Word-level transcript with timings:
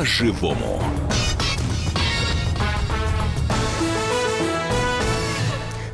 по-живому. 0.00 0.82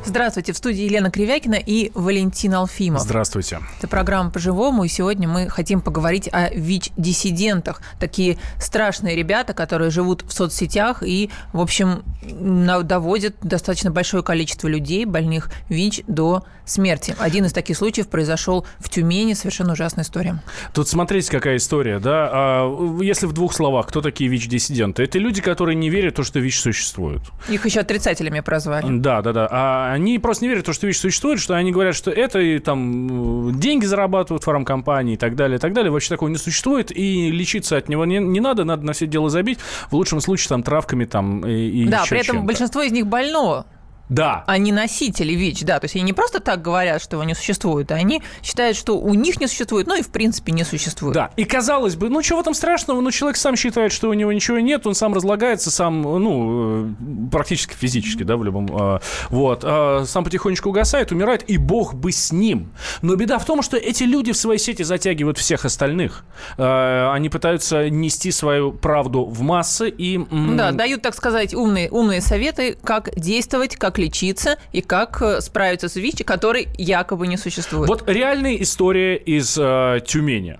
Здравствуйте, 0.05 0.53
в 0.53 0.57
студии 0.57 0.85
Елена 0.85 1.11
Кривякина 1.11 1.55
и 1.55 1.91
Валентин 1.93 2.53
Алфимов. 2.53 3.01
Здравствуйте. 3.01 3.59
Это 3.77 3.89
программа 3.89 4.31
«По-живому», 4.31 4.85
и 4.85 4.87
сегодня 4.87 5.27
мы 5.27 5.49
хотим 5.49 5.81
поговорить 5.81 6.29
о 6.31 6.49
ВИЧ-диссидентах. 6.49 7.81
Такие 7.99 8.37
страшные 8.57 9.17
ребята, 9.17 9.53
которые 9.53 9.91
живут 9.91 10.23
в 10.25 10.31
соцсетях 10.31 11.03
и, 11.03 11.29
в 11.51 11.59
общем, 11.59 12.05
доводят 12.23 13.35
достаточно 13.41 13.91
большое 13.91 14.23
количество 14.23 14.69
людей, 14.69 15.03
больных 15.03 15.51
ВИЧ, 15.67 16.03
до 16.07 16.45
смерти. 16.67 17.15
Один 17.17 17.45
из 17.45 17.53
таких 17.53 17.77
случаев 17.77 18.07
произошел 18.07 18.65
в 18.79 18.89
Тюмени. 18.89 19.33
Совершенно 19.33 19.73
ужасная 19.73 20.03
история. 20.03 20.41
Тут 20.73 20.87
смотрите, 20.87 21.31
какая 21.31 21.57
история, 21.57 21.99
да? 21.99 22.29
А, 22.31 23.01
если 23.01 23.25
в 23.25 23.33
двух 23.33 23.53
словах, 23.53 23.87
кто 23.87 24.01
такие 24.01 24.29
ВИЧ-диссиденты? 24.29 25.03
Это 25.03 25.19
люди, 25.19 25.41
которые 25.41 25.75
не 25.75 25.89
верят 25.89 26.13
в 26.13 26.17
то, 26.17 26.23
что 26.23 26.39
ВИЧ 26.39 26.59
существует. 26.59 27.21
Их 27.49 27.65
еще 27.65 27.79
отрицателями 27.79 28.41
прозвали. 28.41 28.85
Да, 28.99 29.21
да, 29.21 29.33
да. 29.33 29.47
А 29.49 29.93
они 29.93 30.19
просто 30.19 30.45
не 30.45 30.49
верят 30.49 30.63
в 30.63 30.65
то, 30.67 30.73
что 30.73 30.87
ВИЧ 30.87 30.99
существует, 30.99 31.39
что 31.39 31.55
они 31.55 31.71
говорят, 31.71 31.95
что 31.95 32.11
это 32.11 32.39
и 32.39 32.59
там 32.59 33.59
деньги 33.59 33.85
зарабатывают 33.85 34.43
фармкомпании 34.43 35.13
и 35.15 35.17
так 35.17 35.35
далее, 35.35 35.57
и 35.57 35.59
так 35.59 35.73
далее. 35.73 35.91
Вообще 35.91 36.09
такого 36.09 36.29
не 36.29 36.37
существует, 36.37 36.91
и 36.95 37.31
лечиться 37.31 37.77
от 37.77 37.89
него 37.89 38.05
не, 38.05 38.19
не 38.19 38.39
надо, 38.39 38.63
надо 38.63 38.85
на 38.85 38.93
все 38.93 39.07
дело 39.07 39.29
забить. 39.29 39.59
В 39.89 39.93
лучшем 39.93 40.21
случае 40.21 40.49
там 40.49 40.63
травками 40.63 41.05
там 41.05 41.45
и, 41.45 41.83
и 41.83 41.87
Да, 41.87 42.03
при 42.09 42.19
этом 42.19 42.45
большинство 42.45 42.81
из 42.81 42.91
них 42.91 43.07
больно. 43.07 43.65
Да. 44.09 44.43
Они 44.47 44.71
носители 44.71 45.33
ВИЧ, 45.33 45.63
да. 45.63 45.79
То 45.79 45.85
есть 45.85 45.95
они 45.95 46.03
не 46.03 46.13
просто 46.13 46.39
так 46.39 46.61
говорят, 46.61 47.01
что 47.01 47.17
его 47.17 47.23
не 47.23 47.35
существует, 47.35 47.91
а 47.91 47.95
они 47.95 48.21
считают, 48.41 48.77
что 48.77 48.97
у 48.97 49.13
них 49.13 49.39
не 49.39 49.47
существует, 49.47 49.87
ну 49.87 49.97
и 49.97 50.01
в 50.01 50.09
принципе 50.09 50.51
не 50.51 50.63
существует. 50.63 51.13
Да. 51.13 51.31
И 51.35 51.43
казалось 51.43 51.95
бы, 51.95 52.09
ну 52.09 52.21
чего 52.21 52.39
в 52.39 52.41
этом 52.41 52.53
страшного? 52.53 53.01
Ну 53.01 53.11
человек 53.11 53.37
сам 53.37 53.55
считает, 53.55 53.91
что 53.91 54.09
у 54.09 54.13
него 54.13 54.31
ничего 54.31 54.59
нет, 54.59 54.87
он 54.87 54.95
сам 54.95 55.13
разлагается, 55.13 55.71
сам, 55.71 56.01
ну, 56.01 56.85
э, 56.85 57.29
практически 57.31 57.73
физически, 57.73 58.23
да, 58.23 58.37
в 58.37 58.43
любом... 58.43 58.67
Э, 58.67 58.99
вот. 59.29 59.63
Э, 59.63 60.05
сам 60.05 60.23
потихонечку 60.23 60.69
угасает, 60.69 61.11
умирает, 61.11 61.43
и 61.49 61.57
бог 61.57 61.93
бы 61.93 62.11
с 62.11 62.31
ним. 62.31 62.71
Но 63.01 63.15
беда 63.15 63.39
в 63.39 63.45
том, 63.45 63.61
что 63.61 63.77
эти 63.77 64.03
люди 64.03 64.31
в 64.31 64.37
своей 64.37 64.59
сети 64.59 64.83
затягивают 64.83 65.37
всех 65.37 65.65
остальных. 65.65 66.23
Они 66.57 67.29
пытаются 67.29 67.89
нести 67.89 68.31
свою 68.31 68.71
правду 68.71 69.25
в 69.25 69.41
массы 69.41 69.89
и... 69.89 70.19
Да, 70.55 70.71
дают, 70.71 71.01
так 71.01 71.15
сказать, 71.15 71.53
умные, 71.53 71.89
умные 71.89 72.21
советы, 72.21 72.77
как 72.83 73.13
действовать, 73.15 73.75
как 73.75 73.96
лечиться 73.97 74.57
и 74.71 74.81
как 74.81 75.21
э, 75.21 75.41
справиться 75.41 75.89
с 75.89 75.95
ВИЧ, 75.95 76.23
который 76.25 76.67
якобы 76.77 77.27
не 77.27 77.37
существует. 77.37 77.87
Вот 77.87 78.07
реальная 78.07 78.55
история 78.55 79.15
из 79.15 79.57
э, 79.57 79.99
Тюмени. 80.05 80.59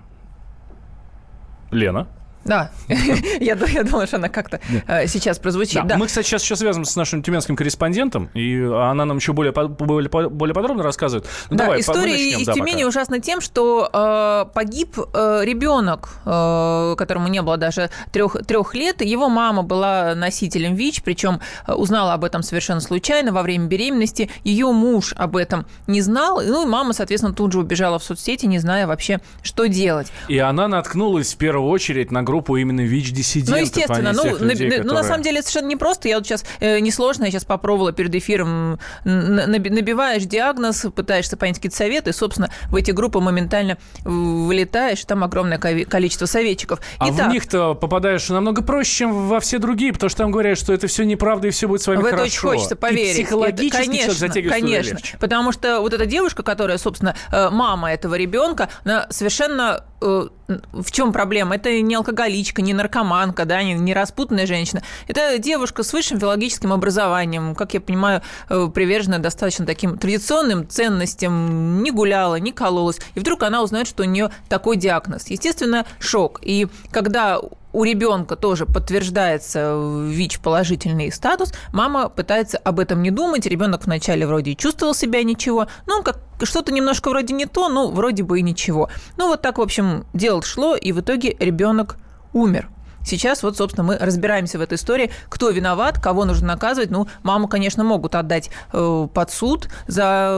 Лена? 1.70 2.08
Да, 2.48 2.70
я, 2.88 3.56
я 3.68 3.84
думаю, 3.84 4.06
что 4.06 4.16
она 4.16 4.28
как-то 4.28 4.60
э, 4.86 5.06
сейчас 5.06 5.38
прозвучит. 5.38 5.74
Да. 5.74 5.88
Да. 5.88 5.96
Мы, 5.96 6.06
кстати, 6.06 6.26
сейчас, 6.26 6.42
сейчас 6.42 6.58
связываемся 6.60 6.92
с 6.92 6.96
нашим 6.96 7.22
тюменским 7.22 7.56
корреспондентом, 7.56 8.30
и 8.34 8.60
она 8.62 9.04
нам 9.04 9.16
еще 9.18 9.32
более, 9.32 9.52
более, 9.52 10.08
более 10.08 10.54
подробно 10.54 10.82
рассказывает. 10.82 11.26
Ну, 11.50 11.56
да, 11.56 11.64
давай, 11.64 11.80
история 11.80 12.12
начнем, 12.12 12.40
из 12.40 12.46
да, 12.46 12.52
Тюмени 12.54 12.76
пока. 12.76 12.88
ужасна 12.88 13.20
тем, 13.20 13.40
что 13.40 13.88
э, 13.92 14.52
погиб 14.54 14.98
э, 14.98 15.40
ребенок, 15.44 16.08
э, 16.24 16.94
которому 16.96 17.28
не 17.28 17.42
было 17.42 17.56
даже 17.56 17.90
трех, 18.12 18.36
трех 18.46 18.74
лет. 18.74 19.02
Его 19.02 19.28
мама 19.28 19.62
была 19.62 20.14
носителем 20.14 20.74
ВИЧ, 20.74 21.02
причем 21.02 21.40
э, 21.66 21.72
узнала 21.72 22.14
об 22.14 22.24
этом 22.24 22.42
совершенно 22.42 22.80
случайно 22.80 23.32
во 23.32 23.42
время 23.42 23.66
беременности. 23.66 24.30
Ее 24.44 24.72
муж 24.72 25.14
об 25.16 25.36
этом 25.36 25.66
не 25.86 26.00
знал, 26.00 26.40
ну 26.40 26.64
и 26.64 26.66
мама, 26.66 26.92
соответственно, 26.92 27.34
тут 27.34 27.52
же 27.52 27.60
убежала 27.60 27.98
в 27.98 28.04
соцсети, 28.04 28.46
не 28.46 28.58
зная 28.58 28.86
вообще, 28.86 29.20
что 29.42 29.66
делать. 29.66 30.12
И 30.28 30.38
она 30.38 30.68
наткнулась 30.68 31.34
в 31.34 31.36
первую 31.36 31.68
очередь 31.68 32.10
на 32.10 32.22
группу 32.22 32.37
именно 32.56 32.80
ВИЧ-диссидентов. 32.82 33.54
Ну, 33.54 33.60
естественно. 33.60 34.12
Ну, 34.12 34.24
людей, 34.24 34.40
на, 34.40 34.50
которые... 34.50 34.82
ну, 34.84 34.94
на 34.94 35.02
самом 35.02 35.22
деле, 35.22 35.42
совершенно 35.42 35.68
непросто. 35.68 36.08
Я 36.08 36.18
вот 36.18 36.26
сейчас 36.26 36.44
э, 36.60 36.78
несложно, 36.80 37.24
я 37.24 37.30
сейчас 37.30 37.44
попробовала 37.44 37.92
перед 37.92 38.14
эфиром, 38.14 38.78
набиваешь 39.04 40.24
диагноз, 40.24 40.86
пытаешься 40.94 41.36
понять 41.36 41.56
какие-то 41.56 41.76
советы, 41.76 42.10
и, 42.10 42.12
собственно, 42.12 42.50
в 42.68 42.76
эти 42.76 42.90
группы 42.90 43.20
моментально 43.20 43.78
вылетаешь, 44.04 45.04
там 45.04 45.24
огромное 45.24 45.58
количество 45.58 46.26
советчиков. 46.26 46.80
А 46.98 47.10
Итак, 47.10 47.28
в 47.28 47.32
них-то 47.32 47.74
попадаешь 47.74 48.28
намного 48.28 48.62
проще, 48.62 48.98
чем 48.98 49.28
во 49.28 49.40
все 49.40 49.58
другие, 49.58 49.92
потому 49.92 50.10
что 50.10 50.18
там 50.18 50.30
говорят, 50.30 50.58
что 50.58 50.72
это 50.72 50.86
все 50.86 51.04
неправда 51.04 51.48
и 51.48 51.50
все 51.50 51.68
будет 51.68 51.82
с 51.82 51.86
вами 51.86 51.98
в 51.98 52.02
хорошо. 52.02 52.16
В 52.16 52.20
это 52.20 52.32
очень 52.32 52.40
хочется 52.40 52.76
поверить. 52.76 53.18
И 53.18 53.24
психологически 53.24 53.76
это, 53.76 53.86
конечно, 53.86 54.28
человек 54.28 54.52
Конечно, 54.52 54.94
легче. 54.94 55.16
потому 55.18 55.52
что 55.52 55.80
вот 55.80 55.92
эта 55.92 56.06
девушка, 56.06 56.42
которая, 56.42 56.78
собственно, 56.78 57.14
э, 57.32 57.50
мама 57.50 57.92
этого 57.92 58.14
ребенка, 58.14 58.68
она 58.84 59.06
совершенно 59.10 59.84
Э, 60.00 60.28
в 60.72 60.90
чем 60.90 61.12
проблема? 61.12 61.56
Это 61.56 61.80
не 61.80 61.96
алкоголичка, 62.28 62.62
не 62.62 62.74
наркоманка, 62.74 63.44
да, 63.44 63.62
не, 63.62 63.74
не 63.74 63.94
распутная 63.94 64.46
женщина. 64.46 64.82
Это 65.06 65.38
девушка 65.38 65.82
с 65.82 65.92
высшим 65.92 66.20
филологическим 66.20 66.72
образованием, 66.72 67.54
как 67.54 67.74
я 67.74 67.80
понимаю, 67.80 68.22
э, 68.48 68.68
приверженная 68.72 69.18
достаточно 69.18 69.66
таким 69.66 69.98
традиционным 69.98 70.68
ценностям, 70.68 71.82
не 71.82 71.90
гуляла, 71.90 72.36
не 72.36 72.52
кололась. 72.52 72.98
И 73.14 73.20
вдруг 73.20 73.42
она 73.42 73.62
узнает, 73.62 73.86
что 73.86 74.02
у 74.02 74.06
нее 74.06 74.30
такой 74.48 74.76
диагноз. 74.76 75.28
Естественно, 75.28 75.86
шок. 75.98 76.40
И 76.42 76.68
когда 76.90 77.40
у 77.72 77.84
ребенка 77.84 78.36
тоже 78.36 78.66
подтверждается 78.66 80.04
ВИЧ-положительный 80.06 81.12
статус, 81.12 81.52
мама 81.72 82.08
пытается 82.08 82.58
об 82.58 82.80
этом 82.80 83.02
не 83.02 83.10
думать. 83.10 83.46
Ребенок 83.46 83.84
вначале 83.84 84.26
вроде 84.26 84.54
чувствовал 84.54 84.94
себя 84.94 85.22
ничего, 85.22 85.68
ну, 85.86 86.02
как 86.02 86.18
что-то 86.42 86.72
немножко 86.72 87.10
вроде 87.10 87.34
не 87.34 87.46
то, 87.46 87.68
ну, 87.68 87.90
вроде 87.90 88.22
бы 88.22 88.38
и 88.38 88.42
ничего. 88.42 88.88
Ну, 89.16 89.28
вот 89.28 89.42
так, 89.42 89.58
в 89.58 89.60
общем, 89.60 90.06
дело 90.14 90.42
шло, 90.42 90.76
и 90.76 90.92
в 90.92 91.00
итоге 91.00 91.36
ребенок 91.38 91.96
умер. 92.38 92.68
Сейчас 93.04 93.42
вот, 93.42 93.56
собственно, 93.56 93.84
мы 93.86 93.96
разбираемся 93.96 94.58
в 94.58 94.60
этой 94.60 94.74
истории, 94.74 95.10
кто 95.28 95.48
виноват, 95.50 95.98
кого 95.98 96.24
нужно 96.24 96.48
наказывать. 96.48 96.90
Ну, 96.90 97.08
маму, 97.22 97.48
конечно, 97.48 97.82
могут 97.82 98.14
отдать 98.14 98.50
э, 98.72 99.08
под 99.12 99.30
суд 99.30 99.68
за, 99.86 100.34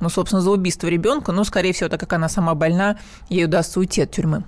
ну, 0.00 0.08
собственно, 0.10 0.42
за 0.42 0.50
убийство 0.50 0.88
ребенка, 0.88 1.32
но, 1.32 1.44
скорее 1.44 1.72
всего, 1.72 1.88
так 1.88 2.00
как 2.00 2.12
она 2.12 2.28
сама 2.28 2.54
больна, 2.54 2.98
ей 3.28 3.46
удастся 3.46 3.80
уйти 3.80 4.02
от 4.02 4.10
тюрьмы. 4.10 4.44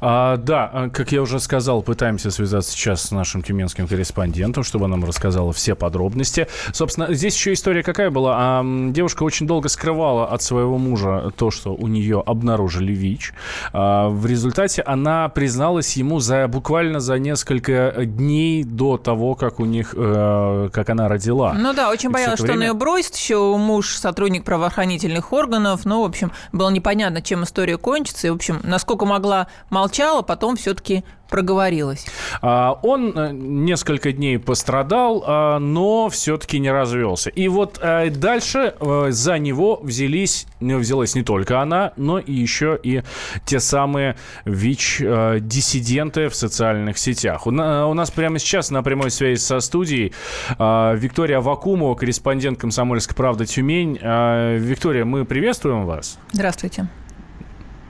А, 0.00 0.36
да, 0.36 0.70
а, 0.72 0.90
как 0.90 1.12
я 1.12 1.22
уже 1.22 1.40
сказал, 1.40 1.82
пытаемся 1.82 2.30
связаться 2.30 2.72
сейчас 2.72 3.02
с 3.02 3.10
нашим 3.10 3.42
тюменским 3.42 3.86
корреспондентом, 3.86 4.64
чтобы 4.64 4.88
нам 4.88 5.04
рассказала 5.04 5.52
все 5.52 5.74
подробности. 5.74 6.48
Собственно, 6.72 7.12
здесь 7.14 7.34
еще 7.34 7.52
история 7.52 7.82
какая 7.82 8.10
была? 8.10 8.34
А, 8.36 8.64
девушка 8.90 9.22
очень 9.22 9.46
долго 9.46 9.68
скрывала 9.68 10.26
от 10.26 10.42
своего 10.42 10.78
мужа 10.78 11.32
то, 11.36 11.50
что 11.50 11.74
у 11.74 11.86
нее 11.86 12.22
обнаружили 12.24 12.92
ВИЧ. 12.92 13.32
А, 13.72 14.08
в 14.08 14.26
результате 14.26 14.82
она 14.82 15.28
призналась 15.28 15.96
ему 15.96 16.20
за 16.20 16.48
буквально 16.48 17.00
за 17.00 17.18
несколько 17.18 17.94
дней 18.04 18.64
до 18.64 18.96
того, 18.96 19.34
как 19.34 19.60
у 19.60 19.64
них, 19.64 19.94
э, 19.96 20.68
как 20.72 20.90
она 20.90 21.08
родила. 21.08 21.52
Ну 21.52 21.72
да, 21.72 21.90
очень 21.90 22.10
боялась, 22.10 22.38
что 22.38 22.44
время... 22.44 22.58
он 22.58 22.62
ее 22.64 22.74
бросит. 22.74 23.14
Еще 23.14 23.56
муж 23.56 23.96
сотрудник 23.96 24.44
правоохранительных 24.44 25.32
органов. 25.32 25.84
Ну, 25.84 26.02
в 26.02 26.04
общем, 26.06 26.32
было 26.52 26.70
непонятно, 26.70 27.22
чем 27.22 27.44
история 27.44 27.78
кончится. 27.78 28.26
И, 28.26 28.30
в 28.30 28.34
общем, 28.34 28.60
насколько 28.62 29.04
могла 29.04 29.45
молчала, 29.70 30.22
потом 30.22 30.56
все-таки 30.56 31.04
проговорилась. 31.28 32.06
А, 32.40 32.78
он 32.82 33.12
э, 33.16 33.32
несколько 33.32 34.12
дней 34.12 34.38
пострадал, 34.38 35.24
а, 35.26 35.58
но 35.58 36.08
все-таки 36.08 36.58
не 36.58 36.70
развелся. 36.70 37.30
И 37.30 37.48
вот 37.48 37.78
э, 37.82 38.10
дальше 38.10 38.74
э, 38.78 39.06
за 39.10 39.38
него 39.38 39.80
взялись, 39.82 40.46
взялась 40.60 41.14
не 41.14 41.22
только 41.22 41.60
она, 41.60 41.92
но 41.96 42.18
и 42.18 42.32
еще 42.32 42.78
и 42.82 43.02
те 43.44 43.60
самые 43.60 44.16
ВИЧ-диссиденты 44.44 46.28
в 46.28 46.34
социальных 46.34 46.98
сетях. 46.98 47.46
У 47.46 47.50
нас 47.50 48.10
прямо 48.10 48.38
сейчас 48.38 48.70
на 48.70 48.82
прямой 48.82 49.10
связи 49.10 49.40
со 49.40 49.60
студией 49.60 50.12
Виктория 50.58 51.40
Вакумова, 51.40 51.94
корреспондент 51.94 52.58
«Комсомольской 52.58 53.16
правды 53.16 53.46
Тюмень». 53.46 53.98
Виктория, 53.98 55.04
мы 55.04 55.24
приветствуем 55.24 55.86
вас. 55.86 56.18
Здравствуйте. 56.32 56.88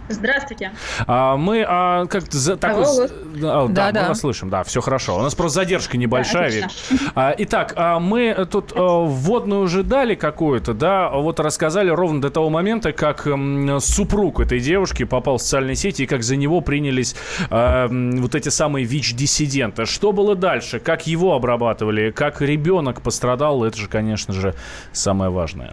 Здравствуйте. 0.09 0.73
А, 1.07 1.37
мы 1.37 1.65
а, 1.67 2.07
как-то 2.07 2.37
за, 2.37 2.57
так, 2.57 2.77
вот, 2.77 3.11
а, 3.43 3.67
да, 3.69 3.69
да, 3.69 3.87
мы 3.87 3.93
да. 3.93 4.09
вас 4.09 4.21
слышим, 4.21 4.51
да, 4.51 4.63
все 4.65 4.81
хорошо. 4.81 5.17
У 5.17 5.23
нас 5.23 5.35
просто 5.35 5.61
задержка 5.61 5.97
небольшая. 5.97 6.47
Да, 6.63 6.97
а, 7.15 7.35
итак, 7.37 7.73
а, 7.77 7.99
мы 7.99 8.47
тут 8.51 8.73
а, 8.75 9.05
вводную 9.05 9.63
уже 9.63 9.83
дали 9.83 10.15
какую-то, 10.15 10.75
да, 10.75 11.11
вот 11.11 11.41
рассказали 11.41 11.91
ровно 11.91 12.21
до 12.21 12.31
того 12.31 12.51
момента, 12.51 12.93
как 12.93 13.27
а, 13.27 13.79
супруг 13.81 14.41
этой 14.41 14.61
девушки 14.61 15.05
попал 15.05 15.39
в 15.39 15.43
социальные 15.43 15.77
сети 15.77 16.03
и 16.03 16.07
как 16.07 16.23
за 16.23 16.37
него 16.37 16.61
принялись 16.61 17.17
а, 17.51 17.89
вот 17.89 18.35
эти 18.35 18.49
самые 18.49 18.85
ВИЧ-диссиденты. 18.85 19.87
Что 19.87 20.13
было 20.13 20.35
дальше? 20.35 20.79
Как 20.79 21.07
его 21.07 21.35
обрабатывали? 21.35 22.11
Как 22.11 22.41
ребенок 22.41 23.03
пострадал? 23.03 23.65
Это 23.65 23.77
же, 23.77 23.89
конечно 23.89 24.33
же, 24.33 24.55
самое 24.93 25.31
важное. 25.31 25.73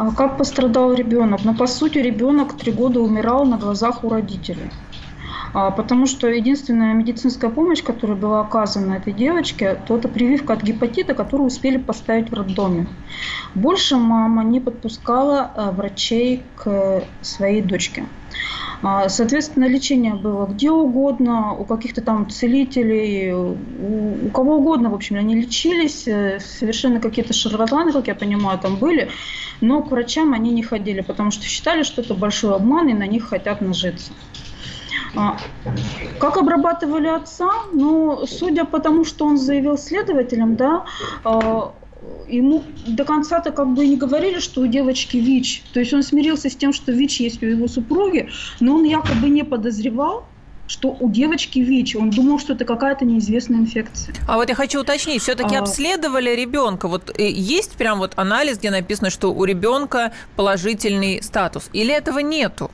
А 0.00 0.12
как 0.12 0.38
пострадал 0.38 0.94
ребенок? 0.94 1.40
Ну, 1.44 1.54
по 1.54 1.66
сути, 1.66 1.98
ребенок 1.98 2.56
три 2.56 2.72
года 2.72 3.00
умирал 3.00 3.44
на 3.44 3.58
глазах 3.58 4.02
у 4.02 4.08
родителей. 4.08 4.70
А, 5.52 5.70
потому 5.70 6.06
что 6.06 6.26
единственная 6.26 6.94
медицинская 6.94 7.50
помощь, 7.50 7.82
которая 7.82 8.16
была 8.16 8.40
оказана 8.40 8.94
этой 8.94 9.12
девочке, 9.12 9.74
то 9.74 9.98
это 9.98 10.08
прививка 10.08 10.54
от 10.54 10.62
гепатита, 10.62 11.12
которую 11.12 11.48
успели 11.48 11.76
поставить 11.76 12.30
в 12.30 12.34
роддоме. 12.34 12.86
Больше 13.54 13.98
мама 13.98 14.42
не 14.42 14.58
подпускала 14.58 15.52
э, 15.54 15.70
врачей 15.72 16.46
к 16.54 17.02
своей 17.20 17.60
дочке. 17.60 18.06
А, 18.82 19.08
соответственно, 19.08 19.66
лечение 19.66 20.14
было 20.14 20.46
где 20.46 20.70
угодно, 20.70 21.54
у 21.54 21.64
каких-то 21.64 22.00
там 22.00 22.30
целителей, 22.30 23.32
у, 23.32 24.26
у 24.26 24.30
кого 24.30 24.56
угодно, 24.56 24.90
в 24.90 24.94
общем, 24.94 25.16
они 25.16 25.34
лечились, 25.34 26.08
э, 26.08 26.40
совершенно 26.40 27.00
какие-то 27.00 27.34
шарлатаны, 27.34 27.92
как 27.92 28.08
я 28.08 28.14
понимаю, 28.14 28.58
там 28.58 28.76
были, 28.76 29.10
но 29.60 29.82
к 29.82 29.90
врачам 29.90 30.32
они 30.32 30.52
не 30.52 30.62
ходили, 30.62 31.02
потому 31.02 31.30
что 31.30 31.44
считали, 31.44 31.82
что 31.82 32.00
это 32.00 32.14
большой 32.14 32.54
обман, 32.54 32.88
и 32.88 32.94
на 32.94 33.06
них 33.06 33.28
хотят 33.28 33.60
нажиться. 33.60 34.12
А, 35.16 35.36
как 36.18 36.36
обрабатывали 36.36 37.08
отца? 37.08 37.50
Ну, 37.72 38.26
судя 38.26 38.64
по 38.64 38.78
тому, 38.78 39.04
что 39.04 39.26
он 39.26 39.36
заявил 39.36 39.76
следователям, 39.76 40.56
да, 40.56 40.84
а, 41.24 41.74
ему 42.28 42.62
до 42.86 43.04
конца-то 43.04 43.50
как 43.50 43.74
бы 43.74 43.86
не 43.86 43.96
говорили, 43.96 44.38
что 44.38 44.62
у 44.62 44.66
девочки 44.66 45.16
ВИЧ. 45.16 45.64
То 45.72 45.80
есть 45.80 45.92
он 45.92 46.02
смирился 46.02 46.48
с 46.48 46.56
тем, 46.56 46.72
что 46.72 46.92
ВИЧ 46.92 47.20
есть 47.20 47.42
у 47.42 47.46
его 47.46 47.68
супруги, 47.68 48.28
но 48.60 48.76
он 48.76 48.84
якобы 48.84 49.28
не 49.28 49.44
подозревал, 49.44 50.24
что 50.66 50.96
у 51.00 51.10
девочки 51.10 51.58
ВИЧ. 51.58 51.96
Он 51.96 52.10
думал, 52.10 52.38
что 52.38 52.52
это 52.52 52.64
какая-то 52.64 53.04
неизвестная 53.04 53.58
инфекция. 53.58 54.14
А 54.28 54.36
вот 54.36 54.48
я 54.48 54.54
хочу 54.54 54.80
уточнить, 54.80 55.20
все-таки 55.20 55.56
а... 55.56 55.60
обследовали 55.60 56.30
ребенка? 56.30 56.86
Вот 56.86 57.10
э, 57.18 57.28
есть 57.28 57.72
прям 57.72 57.98
вот 57.98 58.12
анализ, 58.16 58.58
где 58.58 58.70
написано, 58.70 59.10
что 59.10 59.32
у 59.32 59.44
ребенка 59.44 60.12
положительный 60.36 61.22
статус? 61.22 61.68
Или 61.72 61.92
этого 61.92 62.20
нету? 62.20 62.70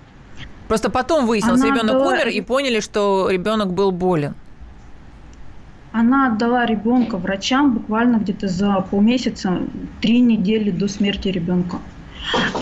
Просто 0.69 0.90
потом 0.90 1.26
выяснилось, 1.26 1.62
Она 1.62 1.75
ребенок 1.75 1.94
была... 1.94 2.08
умер 2.08 2.29
и 2.29 2.40
поняли, 2.40 2.81
что 2.81 3.31
ребенок 3.31 3.72
был 3.72 3.93
болен. 3.93 4.34
Она 5.96 6.26
отдала 6.26 6.66
ребенка 6.66 7.16
врачам 7.16 7.72
буквально 7.72 8.19
где-то 8.19 8.48
за 8.48 8.84
полмесяца, 8.90 9.62
три 10.02 10.20
недели 10.20 10.70
до 10.70 10.88
смерти 10.88 11.28
ребенка. 11.28 11.78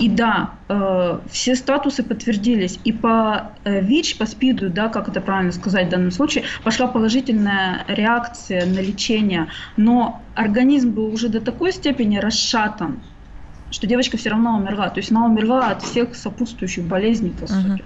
И 0.01 0.09
да, 0.09 0.51
э, 0.69 1.19
все 1.29 1.57
статусы 1.57 2.05
подтвердились. 2.05 2.79
И 2.85 2.93
по 2.93 3.51
э, 3.65 3.81
ВИЧ, 3.81 4.19
по 4.19 4.27
СПИДу, 4.27 4.71
да, 4.71 4.89
как 4.89 5.09
это 5.09 5.21
правильно 5.21 5.51
сказать 5.51 5.89
в 5.89 5.91
данном 5.91 6.13
случае, 6.13 6.45
пошла 6.63 6.87
положительная 6.87 7.85
реакция 7.89 8.67
на 8.67 8.79
лечение. 8.79 9.49
Но 9.77 10.23
организм 10.37 10.93
был 10.93 11.13
уже 11.13 11.29
до 11.29 11.41
такой 11.41 11.73
степени 11.73 12.19
расшатан, 12.19 13.01
что 13.73 13.89
девочка 13.89 14.17
все 14.17 14.31
равно 14.31 14.57
умерла. 14.57 14.91
То 14.91 15.01
есть 15.01 15.11
она 15.11 15.27
умерла 15.27 15.71
от 15.71 15.83
всех 15.83 16.15
сопутствующих 16.15 16.85
болезней, 16.85 17.31
по 17.31 17.49
сути. 17.49 17.67
Uh-huh. 17.67 17.85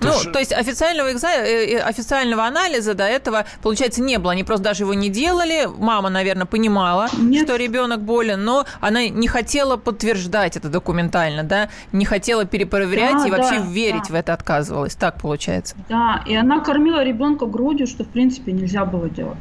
Ну, 0.00 0.10
Ты 0.22 0.30
то 0.30 0.38
есть 0.38 0.52
официального, 0.52 1.12
экза... 1.12 1.28
Э, 1.28 1.66
э, 1.66 1.78
официального 1.78 2.44
анализа 2.44 2.94
до 2.94 3.04
этого, 3.04 3.46
получается, 3.62 4.02
не 4.02 4.18
было. 4.18 4.32
Они 4.32 4.44
просто 4.44 4.64
даже 4.64 4.84
его 4.84 4.94
не 4.94 5.08
делали. 5.08 5.68
Мама, 5.78 6.10
наверное, 6.10 6.46
понимала, 6.46 7.08
Нет. 7.16 7.46
что 7.46 7.56
ребенок 7.56 8.00
болен, 8.00 8.44
но 8.44 8.66
она 8.80 9.08
не 9.08 9.28
хотела 9.28 9.76
подтверждать 9.76 10.56
это 10.56 10.68
документально, 10.68 11.42
да, 11.42 11.68
не 11.92 12.04
хотела 12.04 12.44
перепроверять 12.44 13.18
да, 13.18 13.26
и 13.26 13.30
вообще 13.30 13.58
да, 13.60 13.66
верить 13.66 14.08
да. 14.08 14.12
в 14.12 14.14
это 14.14 14.32
отказывалась. 14.32 14.94
Так 14.94 15.20
получается. 15.20 15.76
Да, 15.88 16.22
и 16.26 16.34
она 16.34 16.60
кормила 16.60 17.02
ребенка 17.02 17.46
грудью, 17.46 17.86
что 17.86 18.04
в 18.04 18.08
принципе 18.08 18.52
нельзя 18.52 18.84
было 18.84 19.08
делать. 19.08 19.38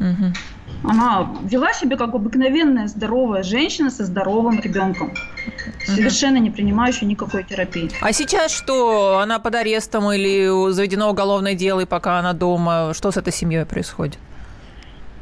Угу. 0.00 0.32
Она 0.84 1.28
вела 1.44 1.72
себя 1.72 1.96
как 1.96 2.14
обыкновенная 2.14 2.88
здоровая 2.88 3.42
женщина 3.42 3.90
со 3.90 4.04
здоровым 4.04 4.60
ребенком, 4.60 5.14
совершенно 5.86 6.38
не 6.38 6.50
принимающая 6.50 7.06
никакой 7.06 7.44
терапии. 7.44 7.90
А 8.00 8.12
сейчас 8.12 8.52
что? 8.52 9.18
Она 9.18 9.38
под 9.38 9.54
арестом 9.54 10.10
или 10.12 10.72
заведено 10.72 11.10
уголовное 11.10 11.54
дело, 11.54 11.80
и 11.80 11.84
пока 11.84 12.18
она 12.18 12.32
дома? 12.32 12.92
Что 12.94 13.12
с 13.12 13.16
этой 13.16 13.32
семьей 13.32 13.64
происходит? 13.64 14.18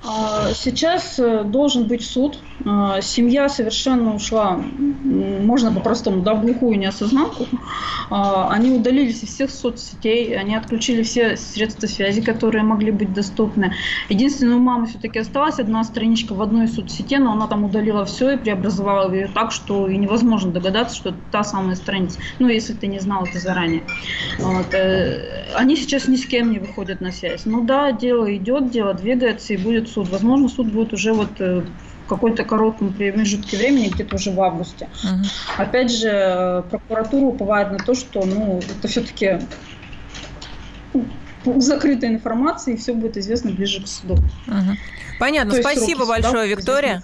А, 0.03 0.53
сейчас 0.55 1.19
э, 1.19 1.45
должен 1.45 1.87
быть 1.87 2.05
суд. 2.05 2.39
А, 2.65 3.01
семья 3.03 3.49
совершенно 3.49 4.15
ушла, 4.15 4.59
можно 5.05 5.73
по-простому, 5.73 6.23
да, 6.23 6.35
в 6.35 6.43
глухую 6.43 6.79
неосознанку. 6.79 7.47
А, 8.11 8.49
они 8.51 8.71
удалились 8.71 9.23
из 9.23 9.31
всех 9.31 9.51
соцсетей, 9.51 10.37
они 10.37 10.57
отключили 10.57 11.03
все 11.03 11.37
средства 11.37 11.87
связи, 11.87 12.23
которые 12.23 12.65
могли 12.65 12.93
быть 12.93 13.13
доступны. 13.13 13.75
Единственное, 14.09 14.57
у 14.57 14.61
мамы 14.61 14.87
все-таки 14.87 15.19
осталась 15.19 15.59
одна 15.59 15.85
страничка 15.85 16.35
в 16.35 16.41
одной 16.41 16.69
соцсети, 16.69 17.17
но 17.17 17.33
она 17.33 17.47
там 17.47 17.65
удалила 17.65 18.05
все 18.07 18.33
и 18.33 18.37
преобразовала 18.39 19.13
ее 19.13 19.29
так, 19.29 19.53
что 19.53 19.87
и 19.87 19.97
невозможно 19.97 20.51
догадаться, 20.51 20.97
что 20.97 21.11
это 21.11 21.19
та 21.31 21.45
самая 21.45 21.77
страница. 21.77 22.19
Ну, 22.39 22.49
если 22.49 22.73
ты 22.73 22.87
не 22.87 23.01
знал 23.01 23.25
это 23.25 23.39
заранее. 23.39 23.83
Вот. 24.39 24.73
Э, 24.73 25.51
они 25.55 25.77
сейчас 25.77 26.09
ни 26.09 26.17
с 26.17 26.25
кем 26.25 26.53
не 26.53 26.59
выходят 26.59 27.01
на 27.01 27.13
связь. 27.13 27.43
Ну 27.45 27.65
да, 27.65 27.93
дело 27.93 28.35
идет, 28.35 28.71
дело 28.71 28.95
двигается 28.95 29.53
и 29.53 29.57
будет 29.57 29.90
суд. 29.91 30.09
Возможно, 30.09 30.49
суд 30.49 30.69
будет 30.69 30.93
уже 30.93 31.13
вот 31.13 31.41
э, 31.41 31.63
в 32.05 32.09
какой-то 32.09 32.45
коротком 32.45 32.93
промежутке 32.93 33.57
времени, 33.57 33.89
где-то 33.89 34.17
уже 34.17 34.31
в 34.31 34.41
августе. 34.41 34.89
Угу. 35.05 35.25
Опять 35.59 35.91
же, 35.93 36.09
э, 36.09 36.63
прокуратура 36.71 37.25
уповает 37.27 37.73
на 37.73 37.79
то, 37.79 37.95
что 37.95 38.25
ну, 38.25 38.59
это 38.59 38.89
все-таки 38.89 39.41
закрытая 41.45 42.11
информация, 42.11 42.75
и 42.75 42.77
все 42.77 42.93
будет 42.93 43.17
известно 43.17 43.51
ближе 43.51 43.83
к 43.83 43.87
суду. 43.87 44.15
Угу. 44.47 44.77
Понятно. 45.21 45.55
То 45.55 45.61
Спасибо 45.61 46.07
большое, 46.07 46.49
Виктория. 46.49 47.03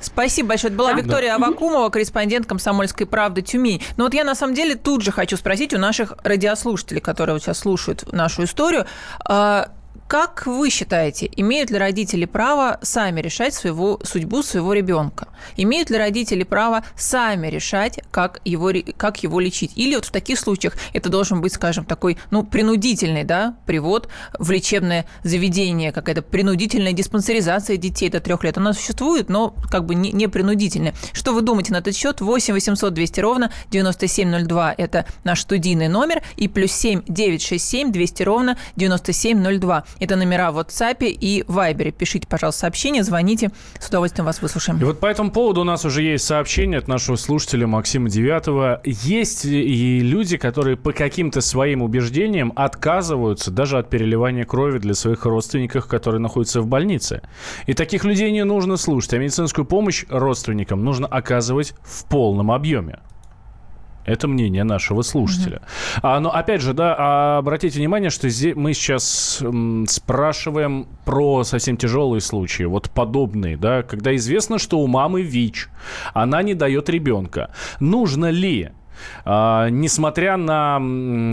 Спасибо 0.00 0.48
большое. 0.48 0.70
Это 0.70 0.78
была 0.78 0.94
да? 0.94 1.00
Виктория 1.00 1.36
да. 1.36 1.44
Авакумова, 1.44 1.90
корреспондент 1.90 2.46
«Комсомольской 2.46 3.06
правды» 3.06 3.42
Тюмень. 3.42 3.82
Но 3.98 4.04
вот 4.04 4.14
я 4.14 4.24
на 4.24 4.34
самом 4.34 4.54
деле 4.54 4.76
тут 4.76 5.02
же 5.02 5.12
хочу 5.12 5.36
спросить 5.36 5.74
у 5.74 5.78
наших 5.78 6.14
радиослушателей, 6.24 7.02
которые 7.02 7.34
вот 7.34 7.42
сейчас 7.42 7.58
слушают 7.58 8.10
нашу 8.12 8.44
историю, 8.44 8.86
а, 9.26 9.72
как 10.10 10.44
вы 10.44 10.70
считаете, 10.70 11.30
имеют 11.36 11.70
ли 11.70 11.78
родители 11.78 12.24
право 12.24 12.80
сами 12.82 13.20
решать 13.20 13.54
своего, 13.54 14.00
судьбу 14.02 14.42
своего 14.42 14.72
ребенка? 14.72 15.28
Имеют 15.56 15.90
ли 15.90 15.98
родители 15.98 16.42
право 16.42 16.84
сами 16.96 17.48
решать, 17.48 18.00
как 18.10 18.40
его, 18.44 18.70
как 18.96 19.22
его 19.22 19.40
лечить? 19.40 19.72
Или 19.76 19.94
вот 19.94 20.06
в 20.06 20.10
таких 20.10 20.38
случаях 20.38 20.76
это 20.92 21.08
должен 21.08 21.40
быть, 21.40 21.52
скажем, 21.52 21.84
такой, 21.84 22.18
ну, 22.30 22.44
принудительный, 22.44 23.24
да, 23.24 23.56
привод 23.66 24.08
в 24.38 24.50
лечебное 24.50 25.06
заведение, 25.22 25.92
какая-то 25.92 26.22
принудительная 26.22 26.92
диспансеризация 26.92 27.76
детей 27.76 28.08
до 28.08 28.20
трех 28.20 28.44
лет. 28.44 28.58
Она 28.58 28.72
существует, 28.72 29.28
но 29.28 29.54
как 29.70 29.86
бы 29.86 29.94
не, 29.94 30.12
не 30.12 30.28
принудительная. 30.28 30.94
Что 31.12 31.32
вы 31.32 31.42
думаете 31.42 31.72
на 31.72 31.78
этот 31.78 31.96
счет? 31.96 32.20
8 32.20 32.54
800 32.54 32.94
200 32.94 33.20
ровно 33.20 33.52
9702– 33.70 34.74
это 34.78 35.06
наш 35.24 35.40
студийный 35.42 35.88
номер, 35.88 36.22
и 36.36 36.48
плюс 36.48 36.72
7 36.72 37.02
967 37.06 37.92
200 37.92 38.22
ровно 38.22 38.56
9702. 38.76 39.84
Это 39.98 40.16
номера 40.16 40.52
в 40.52 40.58
WhatsApp 40.58 41.04
и 41.04 41.42
Viber. 41.42 41.90
Пишите, 41.92 42.26
пожалуйста, 42.26 42.60
сообщения, 42.60 43.02
звоните. 43.02 43.50
С 43.78 43.88
удовольствием 43.88 44.26
вас 44.26 44.42
выслушаем. 44.42 44.80
И 44.80 44.84
вот 44.84 45.00
по 45.00 45.06
этому 45.06 45.30
поводу 45.40 45.62
у 45.62 45.64
нас 45.64 45.86
уже 45.86 46.02
есть 46.02 46.26
сообщение 46.26 46.76
от 46.76 46.86
нашего 46.86 47.16
слушателя 47.16 47.66
Максима 47.66 48.10
Девятого. 48.10 48.82
Есть 48.84 49.46
и 49.46 50.00
люди, 50.00 50.36
которые 50.36 50.76
по 50.76 50.92
каким-то 50.92 51.40
своим 51.40 51.80
убеждениям 51.80 52.52
отказываются 52.56 53.50
даже 53.50 53.78
от 53.78 53.88
переливания 53.88 54.44
крови 54.44 54.76
для 54.76 54.92
своих 54.92 55.24
родственников, 55.24 55.86
которые 55.86 56.20
находятся 56.20 56.60
в 56.60 56.66
больнице. 56.66 57.22
И 57.64 57.72
таких 57.72 58.04
людей 58.04 58.30
не 58.32 58.44
нужно 58.44 58.76
слушать, 58.76 59.14
а 59.14 59.18
медицинскую 59.18 59.64
помощь 59.64 60.04
родственникам 60.10 60.84
нужно 60.84 61.06
оказывать 61.06 61.72
в 61.84 62.04
полном 62.10 62.50
объеме. 62.50 62.98
Это 64.04 64.28
мнение 64.28 64.64
нашего 64.64 65.02
слушателя. 65.02 65.58
Mm-hmm. 65.58 66.00
А, 66.02 66.20
но 66.20 66.34
опять 66.34 66.62
же, 66.62 66.72
да, 66.72 66.94
а 66.98 67.38
обратите 67.38 67.78
внимание, 67.78 68.10
что 68.10 68.28
здесь 68.28 68.54
мы 68.56 68.72
сейчас 68.72 69.38
м, 69.42 69.86
спрашиваем 69.86 70.86
про 71.04 71.44
совсем 71.44 71.76
тяжелые 71.76 72.20
случаи, 72.20 72.64
вот 72.64 72.90
подобные, 72.90 73.56
да, 73.56 73.82
когда 73.82 74.14
известно, 74.16 74.58
что 74.58 74.80
у 74.80 74.86
мамы 74.86 75.22
ВИЧ, 75.22 75.68
она 76.14 76.42
не 76.42 76.54
дает 76.54 76.88
ребенка. 76.88 77.50
Нужно 77.78 78.30
ли 78.30 78.70
а, 79.24 79.68
несмотря 79.68 80.36
на 80.36 80.80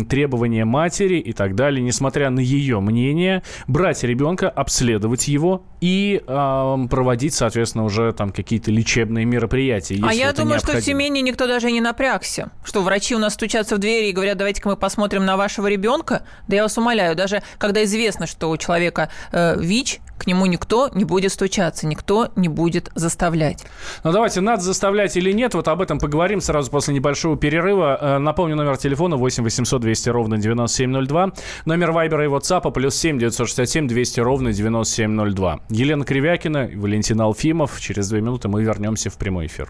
требования 0.09 0.65
матери 0.65 1.17
и 1.17 1.33
так 1.33 1.55
далее, 1.55 1.83
несмотря 1.83 2.29
на 2.29 2.39
ее 2.39 2.79
мнение, 2.79 3.43
брать 3.67 4.03
ребенка, 4.03 4.50
обследовать 4.50 5.27
его 5.27 5.63
и 5.81 6.21
а, 6.27 6.77
проводить, 6.88 7.33
соответственно, 7.33 7.83
уже 7.83 8.12
там 8.13 8.31
какие-то 8.31 8.71
лечебные 8.71 9.25
мероприятия. 9.25 9.95
А 10.03 10.13
я 10.13 10.33
думаю, 10.33 10.55
необходимо. 10.55 10.59
что 10.59 10.77
в 10.77 10.83
семейне 10.83 11.21
никто 11.21 11.47
даже 11.47 11.71
не 11.71 11.81
напрягся. 11.81 12.51
Что 12.63 12.81
врачи 12.81 13.15
у 13.15 13.19
нас 13.19 13.33
стучатся 13.33 13.75
в 13.75 13.79
двери 13.79 14.09
и 14.09 14.12
говорят, 14.12 14.38
давайте-ка 14.38 14.69
мы 14.69 14.77
посмотрим 14.77 15.25
на 15.25 15.38
вашего 15.38 15.67
ребенка. 15.67 16.24
Да 16.47 16.55
я 16.55 16.63
вас 16.63 16.77
умоляю, 16.77 17.15
даже 17.15 17.43
когда 17.57 17.83
известно, 17.83 18.27
что 18.27 18.50
у 18.50 18.57
человека 18.57 19.09
э, 19.31 19.57
ВИЧ, 19.59 20.00
к 20.17 20.27
нему 20.27 20.45
никто 20.45 20.89
не 20.93 21.05
будет 21.05 21.31
стучаться, 21.31 21.88
никто 21.88 22.29
не 22.36 22.47
будет 22.47 22.91
заставлять. 22.95 23.65
Ну 24.03 24.12
давайте, 24.12 24.41
надо 24.41 24.62
заставлять 24.62 25.15
или 25.17 25.31
нет, 25.31 25.53
вот 25.53 25.67
об 25.67 25.81
этом 25.81 26.00
поговорим 26.00 26.41
сразу 26.41 26.71
после 26.71 26.93
небольшого 26.93 27.38
перерыва. 27.38 27.97
Э, 28.00 28.17
напомню, 28.17 28.55
номер 28.55 28.77
телефона 28.77 29.15
8 29.15 29.43
800 29.43 29.81
200 29.81 30.09
ровно 30.09 30.38
9702. 30.38 31.31
Номер 31.65 31.91
Вайбера 31.91 32.25
и 32.25 32.27
WhatsApp 32.27 32.71
плюс 32.71 32.95
7 32.95 33.19
967 33.19 33.88
200 33.88 34.19
ровно 34.19 34.53
9702. 34.53 35.59
Елена 35.69 36.05
Кривякина, 36.05 36.69
Валентин 36.75 37.21
Алфимов. 37.21 37.79
Через 37.79 38.09
две 38.09 38.21
минуты 38.21 38.47
мы 38.47 38.63
вернемся 38.63 39.09
в 39.09 39.17
прямой 39.17 39.47
эфир. 39.47 39.69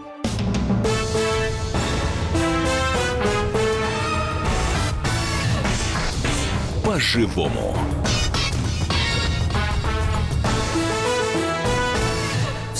По-живому. 7.01 7.90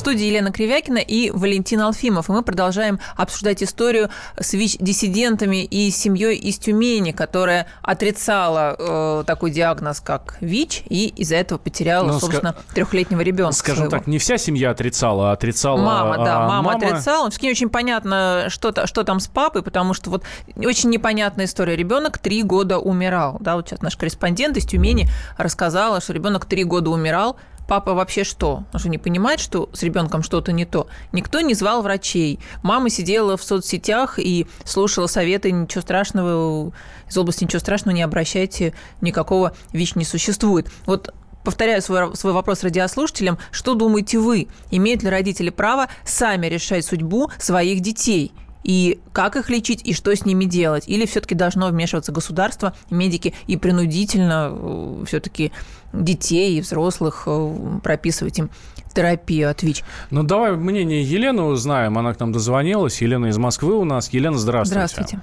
Студии 0.01 0.25
Елена 0.25 0.51
Кривякина 0.51 0.98
и 0.98 1.29
Валентин 1.29 1.79
Алфимов. 1.81 2.29
И 2.29 2.31
мы 2.31 2.41
продолжаем 2.41 3.00
обсуждать 3.15 3.62
историю 3.62 4.10
с 4.39 4.53
ВИЧ-диссидентами 4.53 5.63
и 5.63 5.91
семьей 5.91 6.38
из 6.38 6.58
Тюмени, 6.58 7.12
которая 7.12 7.67
отрицала 7.84 8.75
э, 8.77 9.24
такой 9.27 9.51
диагноз, 9.51 10.00
как 10.00 10.38
ВИЧ, 10.41 10.84
и 10.89 11.08
из-за 11.17 11.36
этого 11.36 11.60
потеряла, 11.60 12.08
ну, 12.08 12.20
собственно, 12.20 12.50
ска- 12.50 12.74
трехлетнего 12.74 13.22
ребенка. 13.22 13.53
Скажем 13.53 13.86
своего. 13.86 13.91
так, 13.91 14.08
не 14.08 14.17
вся 14.17 14.38
семья 14.38 14.72
отрицала, 14.72 15.29
а 15.29 15.34
отрицала 15.34 15.77
Мама, 15.77 16.17
да, 16.17 16.38
а, 16.38 16.39
мама, 16.48 16.62
мама 16.63 16.74
отрицала. 16.77 17.29
Не 17.41 17.51
очень 17.51 17.70
понятно, 17.70 18.46
что, 18.50 18.88
что 18.88 19.03
там 19.03 19.20
с 19.20 19.27
папой, 19.27 19.62
потому 19.62 19.93
что 19.93 20.10
вот 20.10 20.24
очень 20.58 20.89
непонятная 20.89 21.46
история. 21.46 21.75
Ребенок 21.75 22.17
три 22.17 22.41
года 22.41 22.79
умирал. 22.79 23.38
Да, 23.39 23.55
вот 23.55 23.70
сейчас 23.70 23.81
наш 23.81 23.96
корреспондент 23.96 24.58
из 24.58 24.65
Тюмени 24.65 25.08
рассказала, 25.38 26.01
что 26.01 26.13
ребенок 26.13 26.46
три 26.46 26.63
года 26.63 26.89
умирал, 26.89 27.38
папа 27.72 27.94
вообще 27.94 28.25
что? 28.25 28.66
Он 28.74 28.80
же 28.82 28.90
не 28.90 28.98
понимает, 28.98 29.40
что 29.40 29.70
с 29.72 29.82
ребенком 29.82 30.24
что-то 30.24 30.51
не 30.51 30.66
то. 30.66 30.88
Никто 31.13 31.40
не 31.40 31.54
звал 31.54 31.82
врачей. 31.82 32.38
Мама 32.63 32.90
сидела 32.90 33.38
в 33.38 33.44
соцсетях 33.44 34.20
и 34.20 34.46
слушала 34.66 35.08
советы, 35.08 35.54
ничего 35.54 35.80
страшного, 35.80 36.74
из 37.08 37.18
области 37.18 37.46
ничего 37.46 37.62
страшного 37.62 37.96
не 37.96 38.01
обращайте, 38.01 38.74
никакого 39.00 39.54
ВИЧ 39.72 39.96
не 39.96 40.04
существует. 40.04 40.70
Вот 40.86 41.13
повторяю 41.46 41.82
свой, 41.82 42.13
свой 42.18 42.34
вопрос 42.34 42.62
радиослушателям. 42.63 43.38
Что 43.51 43.74
думаете 43.74 44.20
вы? 44.20 44.50
Имеют 44.70 45.01
ли 45.04 45.10
родители 45.10 45.50
право 45.50 45.88
сами 46.04 46.48
решать 46.48 46.84
судьбу 46.84 47.32
своих 47.40 47.80
детей? 47.80 48.34
И 48.63 49.00
как 49.13 49.36
их 49.36 49.50
лечить, 49.50 49.86
и 49.86 49.94
что 49.94 50.15
с 50.15 50.25
ними 50.25 50.46
делать. 50.46 50.88
Или 50.88 51.06
все-таки 51.06 51.36
должно 51.36 51.68
вмешиваться 51.68 52.12
государство, 52.12 52.74
медики, 52.89 53.34
и 53.48 53.58
принудительно 53.58 54.51
э, 54.51 55.06
все-таки 55.06 55.51
детей 55.94 56.58
и 56.58 56.62
взрослых 56.62 57.24
э, 57.27 57.53
прописывать 57.84 58.39
им 58.39 58.50
терапию 58.94 59.50
от 59.50 59.63
ВИЧ. 59.63 59.84
Ну, 60.10 60.24
давай 60.24 60.51
мнение 60.51 61.01
Елены 61.01 61.44
узнаем. 61.44 61.98
Она 61.98 62.13
к 62.13 62.20
нам 62.20 62.32
дозвонилась. 62.32 63.01
Елена 63.01 63.27
из 63.27 63.38
Москвы 63.38 63.75
у 63.75 63.86
нас. 63.86 64.12
Елена, 64.13 64.38
здравствуйте. 64.38 64.88
Здравствуйте. 64.88 65.20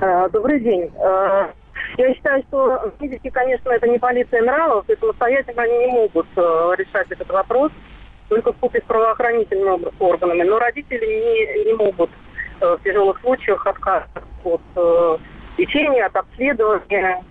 А, 0.00 0.28
добрый 0.28 0.60
день. 0.60 0.90
Я 1.96 2.12
считаю, 2.14 2.42
что 2.48 2.92
медики, 2.98 3.30
конечно, 3.30 3.70
это 3.70 3.86
не 3.86 3.98
полиция 3.98 4.42
нравов, 4.42 4.84
и 4.90 4.96
самостоятельно 4.98 5.62
они 5.62 5.78
не 5.78 5.86
могут 5.92 6.26
э, 6.34 6.40
решать 6.76 7.06
этот 7.10 7.28
вопрос, 7.28 7.70
только 8.28 8.52
в 8.52 8.56
купе 8.56 8.80
с 8.80 8.84
правоохранительными 8.84 9.86
органами. 10.00 10.42
Но 10.42 10.58
родители 10.58 11.06
не, 11.06 11.64
не 11.66 11.72
могут 11.74 12.10
Э, 12.10 12.33
в 12.60 12.78
тяжелых 12.84 13.20
случаях 13.20 13.66
отказ 13.66 14.04
от 14.44 14.60
э, 14.76 15.16
лечения, 15.58 16.06
от 16.06 16.16
обследования. 16.16 17.22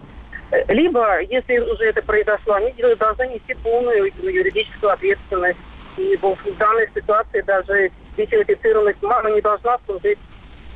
Либо, 0.67 1.21
если 1.21 1.57
уже 1.57 1.85
это 1.85 2.01
произошло, 2.03 2.55
они 2.55 2.73
должны 2.95 3.27
нести 3.27 3.55
полную 3.55 4.11
юридическую 4.21 4.91
ответственность. 4.93 5.59
И 5.97 6.17
в 6.17 6.57
данной 6.57 6.89
ситуации 6.93 7.41
даже 7.41 7.91
ВИЧ-инфицированность 8.17 9.01
мама 9.01 9.31
не 9.31 9.41
должна 9.41 9.77
служить 9.85 10.19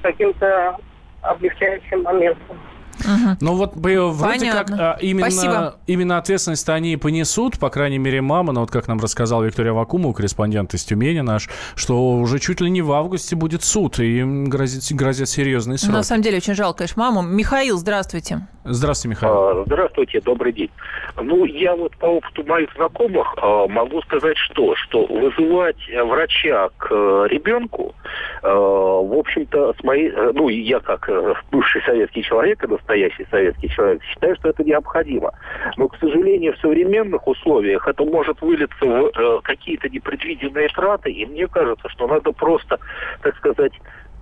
каким-то 0.02 0.78
облегчающим 1.22 2.04
моментом. 2.04 2.58
Угу. 3.08 3.38
Ну 3.42 3.56
вот 3.56 3.76
вроде 3.76 4.40
Понятно. 4.40 4.78
как 4.78 4.80
а, 4.80 4.98
именно, 5.02 5.76
именно 5.88 6.18
ответственность 6.18 6.68
они 6.70 6.98
понесут, 6.98 7.58
по 7.58 7.70
крайней 7.70 7.98
мере, 7.98 8.22
мама, 8.22 8.52
но 8.52 8.62
вот 8.62 8.72
как 8.72 8.88
нам 8.88 9.00
рассказал 9.00 9.44
Виктория 9.44 9.72
Вакумова, 9.72 10.14
корреспондент 10.14 10.74
из 10.74 10.84
Тюмени 10.84 11.22
наш, 11.22 11.50
что 11.76 12.14
уже 12.14 12.40
чуть 12.40 12.60
ли 12.62 12.70
не 12.70 12.82
в 12.82 12.92
августе 12.92 13.36
будет 13.36 13.64
суд, 13.64 14.00
и 14.00 14.20
им 14.20 14.46
грозит, 14.46 14.84
грозят 14.96 15.30
серьезные 15.30 15.78
сроки. 15.78 15.94
На 15.94 16.04
самом 16.04 16.22
деле 16.22 16.38
очень 16.38 16.54
жалко, 16.54 16.80
конечно, 16.80 17.02
маму. 17.02 17.22
Михаил, 17.22 17.78
здравствуйте. 17.78 18.48
Здравствуйте, 18.66 19.16
Михаил. 19.16 19.34
А, 19.34 19.64
здравствуйте, 19.66 20.20
добрый 20.20 20.52
день. 20.52 20.70
Ну, 21.16 21.46
я 21.46 21.76
вот 21.76 21.96
по 21.98 22.06
опыту 22.08 22.44
моих 22.44 22.70
знакомых 22.76 23.34
а, 23.38 23.68
могу 23.68 24.02
сказать 24.02 24.38
что, 24.38 24.76
что 24.76 25.06
вызывать 25.06 25.78
врача 26.04 26.70
к 26.78 26.88
э, 26.92 27.28
ребенку, 27.30 27.96
а, 28.44 28.50
в 28.50 29.18
общем-то, 29.18 29.74
с 29.80 29.84
моей, 29.84 30.10
э, 30.10 30.32
ну, 30.34 30.50
я 30.50 30.80
как 30.80 31.08
э, 31.10 31.34
бывший 31.52 31.82
советский 31.84 32.24
человек, 32.24 32.68
настоящий 32.68 32.97
советский 33.30 33.70
человек, 33.70 34.04
считаю, 34.04 34.36
что 34.36 34.50
это 34.50 34.64
необходимо. 34.64 35.32
Но, 35.78 35.88
к 35.88 35.98
сожалению, 35.98 36.54
в 36.54 36.60
современных 36.60 37.28
условиях 37.28 37.88
это 37.88 38.04
может 38.04 38.42
вылиться 38.42 38.86
в 38.86 39.12
э, 39.16 39.40
какие-то 39.44 39.90
непредвиденные 39.90 40.70
траты, 40.70 41.12
и 41.12 41.26
мне 41.26 41.48
кажется, 41.48 41.90
что 41.90 42.08
надо 42.08 42.32
просто, 42.32 42.80
так 43.22 43.36
сказать, 43.38 43.74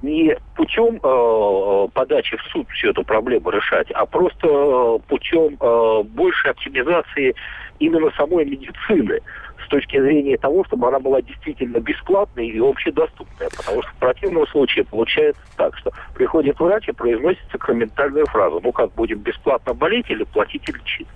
не 0.02 0.38
путем 0.56 1.00
э, 1.02 1.88
подачи 1.94 2.38
в 2.38 2.42
суд 2.52 2.70
всю 2.70 2.90
эту 2.90 3.04
проблему 3.04 3.50
решать, 3.50 3.90
а 3.92 4.06
просто 4.06 4.48
э, 4.48 5.00
путем 5.08 5.58
э, 5.60 6.04
большей 6.04 6.52
оптимизации 6.52 7.36
именно 7.80 8.12
самой 8.18 8.46
медицины 8.46 9.22
с 9.66 9.70
точки 9.70 10.00
зрения 10.00 10.38
того, 10.38 10.64
чтобы 10.66 10.88
она 10.88 11.00
была 11.00 11.22
действительно 11.22 11.80
бесплатной 11.80 12.48
и 12.48 12.60
общедоступной. 12.60 13.50
Потому 13.56 13.82
что 13.82 13.92
в 13.92 13.96
противном 13.96 14.48
случае 14.48 14.86
получается 14.86 15.42
так, 15.58 15.76
что 15.78 15.92
приходит 16.14 16.60
врач 16.60 16.88
и 16.88 16.92
произносит 16.92 17.44
сакраментальную 17.52 18.26
фразу. 18.28 18.60
Ну 18.64 18.72
как, 18.72 18.94
будем 18.94 19.20
бесплатно 19.20 19.74
болеть 19.74 20.10
или 20.10 20.24
платить 20.24 20.68
и 20.70 20.72
лечить? 20.72 21.08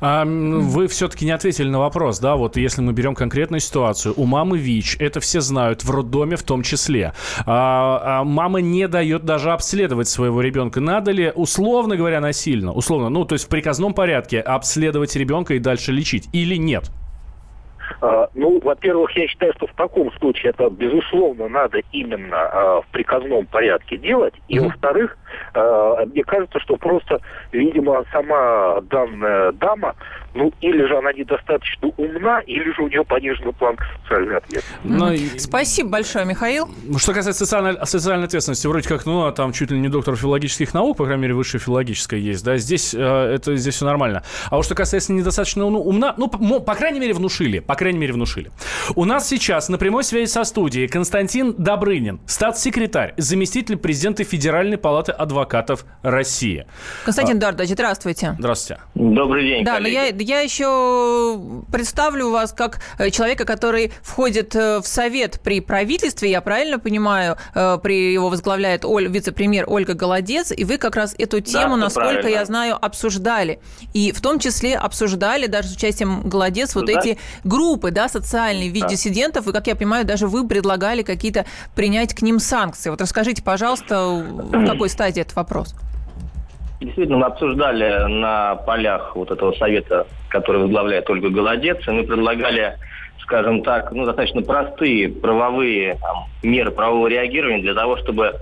А, 0.00 0.24
вы 0.24 0.88
все-таки 0.88 1.24
не 1.24 1.30
ответили 1.30 1.68
на 1.68 1.78
вопрос, 1.78 2.18
да, 2.20 2.36
вот 2.36 2.56
если 2.56 2.80
мы 2.80 2.92
берем 2.92 3.14
конкретную 3.14 3.60
ситуацию, 3.60 4.14
у 4.16 4.24
мамы 4.24 4.58
ВИЧ, 4.58 4.96
это 4.98 5.20
все 5.20 5.40
знают, 5.40 5.84
в 5.84 5.90
роддоме 5.90 6.36
в 6.36 6.42
том 6.42 6.62
числе. 6.62 7.12
А, 7.46 8.20
а 8.20 8.24
мама 8.24 8.60
не 8.60 8.88
дает 8.88 9.24
даже 9.24 9.52
обследовать 9.52 10.08
своего 10.08 10.40
ребенка. 10.40 10.80
Надо 10.80 11.10
ли, 11.10 11.32
условно 11.34 11.96
говоря, 11.96 12.20
насильно, 12.20 12.72
условно, 12.72 13.08
ну, 13.08 13.24
то 13.24 13.34
есть 13.34 13.46
в 13.46 13.48
приказном 13.48 13.94
порядке 13.94 14.40
обследовать 14.40 15.14
ребенка 15.16 15.54
и 15.54 15.58
дальше 15.58 15.92
лечить 15.92 16.28
или 16.32 16.56
нет? 16.56 16.90
А, 18.00 18.28
ну, 18.34 18.60
во-первых, 18.60 19.10
я 19.16 19.26
считаю, 19.26 19.52
что 19.54 19.66
в 19.66 19.74
таком 19.74 20.12
случае 20.12 20.50
это, 20.50 20.70
безусловно, 20.70 21.48
надо 21.48 21.80
именно 21.92 22.36
а, 22.36 22.80
в 22.82 22.86
приказном 22.88 23.46
порядке 23.46 23.96
делать. 23.96 24.34
И, 24.48 24.58
mm-hmm. 24.58 24.64
во-вторых, 24.64 25.18
мне 25.54 26.24
кажется, 26.24 26.58
что 26.60 26.76
просто, 26.76 27.20
видимо, 27.52 28.04
сама 28.12 28.80
данная 28.82 29.52
дама 29.52 29.94
ну, 30.34 30.52
или 30.60 30.86
же 30.86 30.96
она 30.96 31.12
недостаточно 31.12 31.90
умна, 31.96 32.40
или 32.40 32.72
же 32.72 32.82
у 32.82 32.88
нее 32.88 33.04
понижена 33.04 33.52
планка 33.52 33.84
социальной 34.02 34.36
ответственности. 34.36 35.32
Но... 35.34 35.38
Спасибо 35.38 35.90
большое, 35.90 36.24
Михаил. 36.24 36.68
Что 36.96 37.12
касается 37.12 37.44
социальной, 37.44 37.86
социальной 37.86 38.26
ответственности, 38.26 38.66
вроде 38.66 38.88
как, 38.88 39.06
ну, 39.06 39.24
а 39.24 39.32
там 39.32 39.52
чуть 39.52 39.70
ли 39.70 39.78
не 39.78 39.88
доктор 39.88 40.16
филологических 40.16 40.74
наук, 40.74 40.96
по 40.96 41.04
крайней 41.04 41.22
мере, 41.22 41.34
высшая 41.34 41.58
филологическая 41.58 42.20
есть, 42.20 42.44
да, 42.44 42.56
здесь 42.56 42.94
э, 42.94 42.98
это 43.00 43.56
здесь 43.56 43.74
все 43.74 43.86
нормально. 43.86 44.22
А 44.50 44.56
вот 44.56 44.64
что 44.64 44.74
касается 44.74 45.12
недостаточно 45.12 45.68
ну, 45.68 45.80
умна, 45.80 46.14
ну, 46.16 46.28
по, 46.28 46.60
по 46.60 46.74
крайней 46.74 47.00
мере, 47.00 47.14
внушили, 47.14 47.58
по 47.58 47.74
крайней 47.74 47.98
мере, 47.98 48.12
внушили. 48.12 48.50
У 48.94 49.04
нас 49.04 49.28
сейчас 49.28 49.68
на 49.68 49.78
прямой 49.78 50.04
связи 50.04 50.30
со 50.30 50.44
студией 50.44 50.88
Константин 50.88 51.54
Добрынин, 51.58 52.20
статс-секретарь, 52.26 53.14
заместитель 53.16 53.76
президента 53.76 54.24
Федеральной 54.24 54.78
палаты 54.78 55.12
адвокатов 55.18 55.84
России. 56.02 56.66
Константин 57.04 57.36
а... 57.36 57.38
Эдуардович, 57.38 57.70
здравствуйте. 57.70 58.36
Здравствуйте. 58.38 58.80
Добрый 58.94 59.46
день, 59.48 59.64
Да, 59.64 59.74
коллеги. 59.74 59.94
но 59.94 60.22
я 60.22 60.38
я 60.38 60.40
еще 60.40 61.40
представлю 61.72 62.30
вас 62.30 62.52
как 62.52 62.80
э, 62.98 63.10
человека, 63.10 63.44
который 63.44 63.92
входит 64.02 64.54
э, 64.54 64.80
в 64.80 64.86
совет 64.86 65.40
при 65.42 65.60
правительстве, 65.60 66.30
я 66.30 66.40
правильно 66.40 66.78
понимаю, 66.78 67.36
э, 67.54 67.78
при 67.82 68.12
его 68.12 68.28
возглавляет 68.28 68.84
Оль, 68.84 69.08
вице-премьер 69.08 69.64
Ольга 69.66 69.94
Голодец, 69.94 70.52
и 70.52 70.64
вы 70.64 70.78
как 70.78 70.96
раз 70.96 71.14
эту 71.18 71.40
тему, 71.40 71.76
да, 71.76 71.84
насколько 71.84 72.20
правильно. 72.20 72.28
я 72.28 72.44
знаю, 72.44 72.84
обсуждали. 72.84 73.60
И 73.94 74.12
в 74.12 74.20
том 74.20 74.38
числе 74.38 74.76
обсуждали 74.76 75.46
даже 75.46 75.68
с 75.68 75.76
участием 75.76 76.28
Голодец 76.28 76.74
вот 76.74 76.86
да. 76.86 77.00
эти 77.00 77.18
группы, 77.44 77.90
да, 77.90 78.08
социальные 78.08 78.70
в 78.70 78.74
виде 78.74 78.86
да. 78.86 78.88
диссидентов, 78.88 79.48
и, 79.48 79.52
как 79.52 79.66
я 79.66 79.74
понимаю, 79.74 80.04
даже 80.04 80.26
вы 80.26 80.46
предлагали 80.46 81.02
какие-то 81.02 81.46
принять 81.74 82.14
к 82.14 82.22
ним 82.22 82.38
санкции. 82.38 82.90
Вот 82.90 83.00
расскажите, 83.00 83.42
пожалуйста, 83.42 84.06
в 84.08 84.66
какой 84.66 84.88
стадии 84.88 85.07
этот 85.16 85.34
вопрос? 85.36 85.74
Действительно, 86.80 87.18
мы 87.18 87.26
обсуждали 87.26 88.06
на 88.08 88.54
полях 88.56 89.16
вот 89.16 89.30
этого 89.30 89.52
совета, 89.52 90.06
который 90.28 90.62
возглавляет 90.62 91.10
Ольга 91.10 91.28
Голодец, 91.28 91.86
и 91.88 91.90
мы 91.90 92.04
предлагали, 92.04 92.76
скажем 93.22 93.62
так, 93.62 93.90
ну, 93.90 94.04
достаточно 94.04 94.42
простые 94.42 95.08
правовые 95.08 95.96
там, 96.00 96.26
меры 96.42 96.70
правового 96.70 97.08
реагирования 97.08 97.62
для 97.62 97.74
того, 97.74 97.96
чтобы 97.96 98.34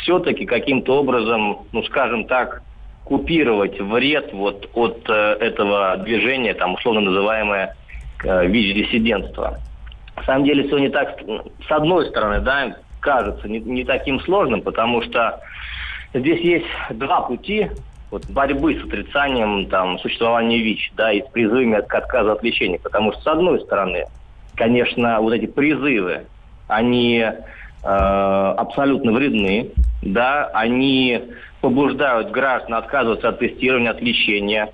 все-таки 0.00 0.46
каким-то 0.46 1.00
образом, 1.00 1.66
ну, 1.72 1.82
скажем 1.82 2.24
так, 2.24 2.62
купировать 3.04 3.78
вред 3.78 4.32
вот 4.32 4.70
от 4.74 5.04
э, 5.08 5.36
этого 5.40 5.96
движения, 5.98 6.54
там 6.54 6.74
условно 6.74 7.02
называемое 7.02 7.76
э, 8.24 8.46
ВИЧ-диссидентство. 8.46 9.58
На 10.16 10.22
самом 10.24 10.44
деле 10.44 10.66
все 10.66 10.78
не 10.78 10.88
так, 10.88 11.18
с 11.18 11.70
одной 11.70 12.06
стороны, 12.08 12.40
да, 12.40 12.76
кажется 13.00 13.48
не, 13.48 13.58
не 13.58 13.84
таким 13.84 14.20
сложным, 14.20 14.62
потому 14.62 15.02
что 15.02 15.40
здесь 16.14 16.40
есть 16.40 16.66
два 16.90 17.22
пути 17.22 17.70
вот, 18.10 18.26
борьбы 18.26 18.78
с 18.78 18.84
отрицанием 18.84 19.66
там, 19.66 19.98
существования 19.98 20.58
ВИЧ, 20.58 20.92
да, 20.96 21.12
и 21.12 21.22
с 21.22 21.26
призывами 21.30 21.80
к 21.80 21.94
отказу 21.94 22.32
от 22.32 22.42
лечения. 22.42 22.78
Потому 22.78 23.12
что, 23.12 23.22
с 23.22 23.26
одной 23.26 23.60
стороны, 23.60 24.04
конечно, 24.54 25.20
вот 25.20 25.32
эти 25.32 25.46
призывы, 25.46 26.26
они 26.68 27.18
э, 27.20 27.34
абсолютно 27.84 29.12
вредны, 29.12 29.70
да, 30.02 30.50
они 30.52 31.22
побуждают 31.60 32.30
граждан 32.30 32.74
отказываться 32.74 33.30
от 33.30 33.38
тестирования, 33.38 33.90
от 33.90 34.02
лечения. 34.02 34.70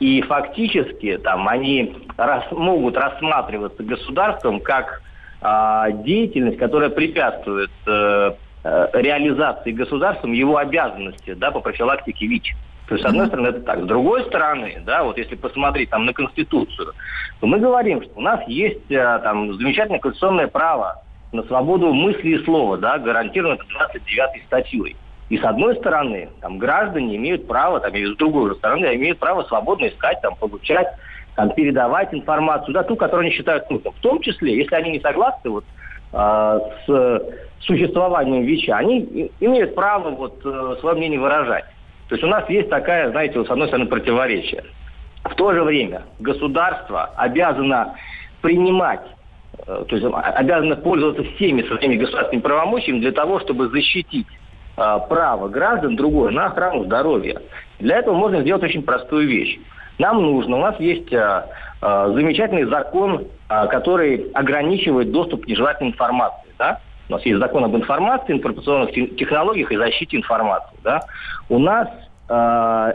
И 0.00 0.22
фактически 0.22 1.18
там 1.18 1.48
они 1.48 1.94
рас, 2.16 2.44
могут 2.52 2.96
рассматриваться 2.96 3.82
государством 3.82 4.60
как 4.60 5.02
э, 5.42 5.84
деятельность, 6.04 6.56
которая 6.56 6.88
препятствует 6.88 7.70
э, 7.86 8.32
реализации 8.64 9.72
государством 9.72 10.32
его 10.32 10.56
обязанности 10.56 11.34
да, 11.34 11.50
по 11.50 11.60
профилактике 11.60 12.26
ВИЧ. 12.26 12.54
То 12.88 12.94
есть, 12.94 13.04
с 13.04 13.08
одной 13.08 13.26
стороны, 13.26 13.48
это 13.48 13.60
так. 13.60 13.82
С 13.82 13.86
другой 13.86 14.24
стороны, 14.24 14.82
да, 14.84 15.04
вот 15.04 15.18
если 15.18 15.34
посмотреть 15.36 15.90
там 15.90 16.06
на 16.06 16.14
Конституцию, 16.14 16.94
то 17.38 17.46
мы 17.46 17.58
говорим, 17.58 18.02
что 18.02 18.12
у 18.16 18.20
нас 18.22 18.40
есть 18.48 18.90
э, 18.90 19.20
там 19.22 19.52
замечательное 19.54 20.00
конституционное 20.00 20.48
право 20.48 21.02
на 21.32 21.42
свободу 21.42 21.92
мысли 21.92 22.30
и 22.30 22.44
слова, 22.44 22.78
да, 22.78 22.98
гарантированное 22.98 23.58
29 23.68 24.44
статьей. 24.46 24.96
И 25.28 25.36
с 25.36 25.44
одной 25.44 25.76
стороны, 25.76 26.30
там, 26.40 26.56
граждане 26.56 27.16
имеют 27.16 27.46
право, 27.46 27.78
там, 27.80 27.94
и 27.94 28.06
с 28.06 28.16
другой 28.16 28.54
стороны, 28.56 28.86
имеют 28.94 29.18
право 29.18 29.42
свободно 29.42 29.88
искать, 29.88 30.22
там, 30.22 30.34
получать, 30.36 30.88
там, 31.36 31.50
передавать 31.50 32.14
информацию, 32.14 32.72
да, 32.72 32.82
ту, 32.82 32.96
которую 32.96 33.26
они 33.26 33.36
считают 33.36 33.68
нужным. 33.70 33.92
В 33.92 34.00
том 34.00 34.22
числе, 34.22 34.56
если 34.56 34.74
они 34.74 34.92
не 34.92 35.00
согласны 35.00 35.50
вот, 35.50 35.64
э, 36.14 36.60
с 36.86 37.22
существованием 37.60 38.44
ВИЧа, 38.44 38.76
они 38.76 39.30
имеют 39.40 39.74
право 39.74 40.10
вот, 40.10 40.40
э, 40.44 40.76
свое 40.80 40.96
мнение 40.96 41.20
выражать. 41.20 41.64
То 42.08 42.14
есть 42.14 42.24
у 42.24 42.28
нас 42.28 42.48
есть 42.48 42.70
такая, 42.70 43.10
знаете, 43.10 43.44
с 43.44 43.50
одной 43.50 43.68
стороны, 43.68 43.88
противоречие. 43.88 44.64
В 45.24 45.34
то 45.34 45.52
же 45.52 45.62
время 45.62 46.02
государство 46.20 47.10
обязано 47.16 47.96
принимать, 48.40 49.02
э, 49.66 49.84
то 49.86 49.96
есть 49.96 50.06
обязано 50.06 50.76
пользоваться 50.76 51.22
всеми 51.34 51.62
своими 51.62 51.96
государственными 51.96 52.42
правомочиями 52.42 53.00
для 53.00 53.12
того, 53.12 53.40
чтобы 53.40 53.68
защитить 53.68 54.26
э, 54.76 54.98
право 55.08 55.48
граждан 55.48 55.96
другое 55.96 56.30
на 56.30 56.46
охрану 56.46 56.84
здоровья. 56.84 57.42
Для 57.78 57.98
этого 57.98 58.14
можно 58.14 58.40
сделать 58.40 58.62
очень 58.62 58.82
простую 58.82 59.28
вещь. 59.28 59.58
Нам 59.98 60.22
нужно, 60.22 60.56
у 60.56 60.60
нас 60.60 60.78
есть 60.80 61.12
э, 61.12 61.42
замечательный 61.80 62.64
закон, 62.64 63.26
который 63.48 64.30
ограничивает 64.32 65.12
доступ 65.12 65.44
к 65.44 65.48
нежелательной 65.48 65.92
информации. 65.92 66.50
Да? 66.58 66.80
У 67.08 67.12
нас 67.12 67.24
есть 67.24 67.38
закон 67.38 67.64
об 67.64 67.74
информации, 67.74 68.34
информационных 68.34 68.92
технологиях 68.92 69.72
и 69.72 69.76
защите 69.76 70.16
информации. 70.16 70.76
Да? 70.84 71.00
У 71.48 71.58
нас 71.58 71.88
э, 72.28 72.92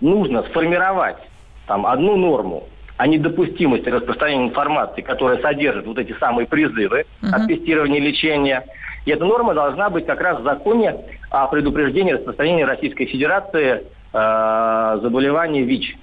нужно 0.00 0.42
сформировать 0.44 1.18
там, 1.66 1.86
одну 1.86 2.16
норму 2.16 2.64
о 2.96 3.06
недопустимости 3.06 3.88
распространения 3.88 4.48
информации, 4.48 5.02
которая 5.02 5.40
содержит 5.40 5.86
вот 5.86 5.98
эти 5.98 6.12
самые 6.18 6.46
призывы 6.46 7.04
uh-huh. 7.22 7.30
от 7.32 7.46
тестирования 7.46 8.00
лечения. 8.00 8.64
И 9.04 9.10
эта 9.10 9.24
норма 9.24 9.54
должна 9.54 9.90
быть 9.90 10.06
как 10.06 10.20
раз 10.20 10.40
в 10.40 10.44
законе 10.44 10.96
о 11.30 11.46
предупреждении 11.46 12.12
распространения 12.12 12.64
Российской 12.64 13.06
Федерации 13.06 13.84
э, 14.12 14.98
заболевания 15.02 15.62
ВИЧ. 15.62 15.96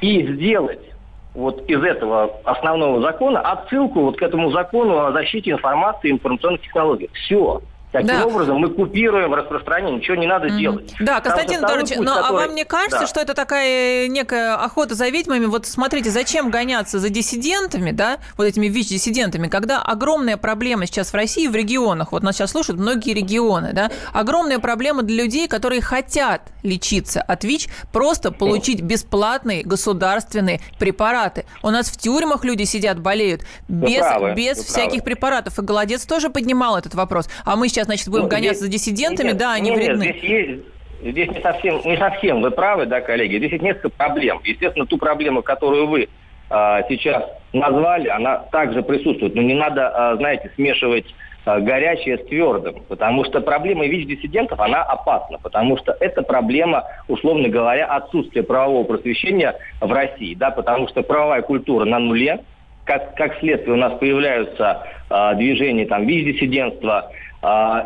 И 0.00 0.26
сделать 0.34 0.93
вот 1.34 1.64
из 1.68 1.82
этого 1.82 2.30
основного 2.44 3.00
закона 3.00 3.40
отсылку 3.40 4.02
вот 4.02 4.16
к 4.16 4.22
этому 4.22 4.52
закону 4.52 5.04
о 5.04 5.12
защите 5.12 5.50
информации 5.50 6.08
и 6.08 6.12
информационных 6.12 6.62
технологий. 6.62 7.10
Все. 7.12 7.60
Таким 7.94 8.08
да. 8.08 8.26
образом, 8.26 8.56
мы 8.56 8.70
купируем 8.70 9.32
распространение, 9.34 10.00
ничего 10.00 10.16
не 10.16 10.26
надо 10.26 10.48
mm-hmm. 10.48 10.58
делать. 10.58 10.94
Да, 10.98 11.20
Константин 11.20 11.60
Эдуардович, 11.60 11.96
ну 11.96 12.06
который... 12.06 12.26
а 12.26 12.32
вам 12.32 12.54
не 12.56 12.64
кажется, 12.64 13.02
да. 13.02 13.06
что 13.06 13.20
это 13.20 13.34
такая 13.34 14.08
некая 14.08 14.56
охота 14.56 14.96
за 14.96 15.10
ведьмами? 15.10 15.44
Вот 15.44 15.66
смотрите, 15.66 16.10
зачем 16.10 16.50
гоняться 16.50 16.98
за 16.98 17.08
диссидентами, 17.08 17.92
да, 17.92 18.18
вот 18.36 18.48
этими 18.48 18.66
ВИЧ-диссидентами, 18.66 19.46
когда 19.46 19.80
огромная 19.80 20.36
проблема 20.36 20.86
сейчас 20.86 21.12
в 21.12 21.14
России, 21.14 21.46
в 21.46 21.54
регионах, 21.54 22.10
вот 22.10 22.24
нас 22.24 22.34
сейчас 22.34 22.50
слушают 22.50 22.80
многие 22.80 23.14
регионы, 23.14 23.72
да, 23.72 23.92
огромная 24.12 24.58
проблема 24.58 25.04
для 25.04 25.22
людей, 25.22 25.46
которые 25.46 25.80
хотят 25.80 26.42
лечиться 26.64 27.22
от 27.22 27.44
ВИЧ, 27.44 27.68
просто 27.92 28.32
получить 28.32 28.82
бесплатные 28.82 29.62
государственные 29.62 30.60
препараты. 30.80 31.44
У 31.62 31.70
нас 31.70 31.90
в 31.90 31.96
тюрьмах 31.96 32.42
люди 32.44 32.64
сидят, 32.64 32.98
болеют 32.98 33.42
без, 33.68 34.02
без 34.34 34.58
всяких 34.58 35.04
правы. 35.04 35.14
препаратов. 35.14 35.60
И 35.60 35.62
Голодец 35.62 36.04
тоже 36.06 36.28
поднимал 36.28 36.76
этот 36.76 36.94
вопрос. 36.94 37.28
А 37.44 37.54
мы 37.54 37.68
сейчас 37.68 37.83
сейчас, 37.84 37.86
значит, 37.86 38.08
будем 38.08 38.24
ну, 38.24 38.28
гоняться 38.30 38.66
здесь, 38.66 38.84
за 38.84 38.90
диссидентами, 38.90 39.28
нет, 39.28 39.36
да, 39.36 39.52
они 39.52 39.70
нет, 39.70 39.78
вредны. 39.78 40.02
Нет, 40.04 40.16
здесь 40.16 40.30
есть 40.30 40.64
Здесь 41.04 41.28
не 41.28 41.40
совсем, 41.42 41.80
не 41.84 41.98
совсем 41.98 42.40
вы 42.40 42.50
правы, 42.50 42.86
да, 42.86 43.02
коллеги. 43.02 43.36
Здесь 43.36 43.52
есть 43.52 43.62
несколько 43.62 43.90
проблем. 43.90 44.40
Естественно, 44.42 44.86
ту 44.86 44.96
проблему, 44.96 45.42
которую 45.42 45.86
вы 45.86 46.08
а, 46.48 46.82
сейчас 46.88 47.22
назвали, 47.52 48.08
она 48.08 48.38
также 48.50 48.82
присутствует. 48.82 49.34
Но 49.34 49.42
не 49.42 49.52
надо, 49.52 49.88
а, 49.88 50.16
знаете, 50.16 50.50
смешивать 50.54 51.04
а, 51.44 51.60
горячее 51.60 52.16
с 52.16 52.24
твердым. 52.26 52.84
Потому 52.88 53.24
что 53.26 53.42
проблема 53.42 53.84
ВИЧ-диссидентов, 53.86 54.58
она 54.58 54.82
опасна. 54.82 55.38
Потому 55.38 55.76
что 55.76 55.94
это 56.00 56.22
проблема, 56.22 56.84
условно 57.06 57.48
говоря, 57.50 57.84
отсутствия 57.84 58.42
правового 58.42 58.84
просвещения 58.84 59.54
в 59.82 59.92
России. 59.92 60.34
Да, 60.34 60.52
потому 60.52 60.88
что 60.88 61.02
правовая 61.02 61.42
культура 61.42 61.84
на 61.84 61.98
нуле. 61.98 62.40
Как, 62.86 63.14
как 63.14 63.38
следствие 63.40 63.74
у 63.74 63.78
нас 63.78 63.98
появляются 63.98 64.86
а, 65.10 65.34
движения 65.34 65.86
там, 65.86 66.06
ВИЧ-диссидентства, 66.06 67.10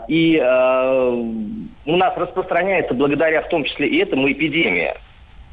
и 0.08 0.38
а, 0.38 1.10
у 1.10 1.96
нас 1.96 2.16
распространяется 2.16 2.94
благодаря 2.94 3.42
в 3.42 3.48
том 3.48 3.64
числе 3.64 3.88
и 3.88 3.98
этому 3.98 4.30
эпидемия. 4.30 4.96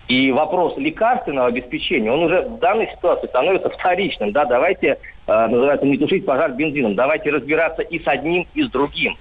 И 0.07 0.31
вопрос 0.31 0.77
лекарственного 0.77 1.47
обеспечения, 1.47 2.11
он 2.11 2.23
уже 2.23 2.41
в 2.41 2.59
данной 2.59 2.87
ситуации 2.91 3.27
становится 3.27 3.69
вторичным. 3.69 4.31
Да, 4.31 4.45
давайте, 4.45 4.99
э, 5.25 5.47
называется, 5.47 5.87
не 5.87 5.97
тушить 5.97 6.25
пожар 6.25 6.51
бензином, 6.51 6.93
давайте 6.93 7.31
разбираться 7.31 7.81
и 7.81 7.99
с 7.99 8.07
одним, 8.07 8.45
и 8.53 8.61
с 8.61 8.69
другим. 8.69 9.17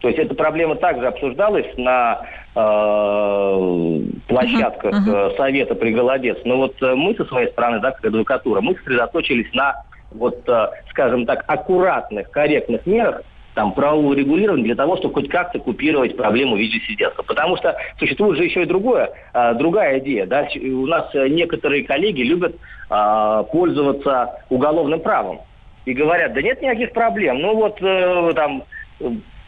То 0.00 0.08
есть 0.08 0.18
эта 0.18 0.34
проблема 0.34 0.74
также 0.74 1.06
обсуждалась 1.06 1.68
на 1.76 2.26
э, 2.56 4.00
площадках 4.26 5.08
uh-huh. 5.08 5.36
Совета 5.36 5.76
при 5.76 5.92
Голодец. 5.92 6.38
Но 6.44 6.56
вот 6.56 6.80
мы 6.80 7.14
со 7.14 7.24
своей 7.26 7.50
стороны, 7.52 7.78
да, 7.78 7.92
как 7.92 8.04
адвокатура, 8.04 8.60
мы 8.60 8.74
сосредоточились 8.74 9.52
на, 9.54 9.84
вот, 10.10 10.42
э, 10.48 10.66
скажем 10.90 11.26
так, 11.26 11.44
аккуратных, 11.46 12.28
корректных 12.32 12.84
мерах, 12.86 13.22
там, 13.54 13.72
правового 13.72 14.14
регулирования 14.14 14.64
для 14.64 14.74
того, 14.74 14.96
чтобы 14.96 15.14
хоть 15.14 15.28
как-то 15.28 15.58
купировать 15.58 16.16
проблему 16.16 16.56
ВИЧ-диссидентства. 16.56 17.22
Потому 17.22 17.56
что 17.56 17.76
существует 17.98 18.36
же 18.36 18.44
еще 18.44 18.62
и 18.62 18.66
другое, 18.66 19.10
а, 19.32 19.54
другая 19.54 20.00
идея. 20.00 20.26
Да? 20.26 20.48
У 20.56 20.86
нас 20.86 21.08
некоторые 21.14 21.84
коллеги 21.84 22.22
любят 22.22 22.56
а, 22.90 23.44
пользоваться 23.44 24.42
уголовным 24.50 25.00
правом. 25.00 25.40
И 25.84 25.92
говорят, 25.92 26.32
да 26.32 26.42
нет 26.42 26.60
никаких 26.62 26.92
проблем. 26.92 27.40
Ну 27.40 27.54
вот 27.56 27.76
э, 27.82 28.32
там, 28.34 28.64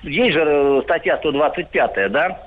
есть 0.03 0.35
же 0.35 0.83
статья 0.85 1.17
125, 1.17 2.13
да? 2.13 2.41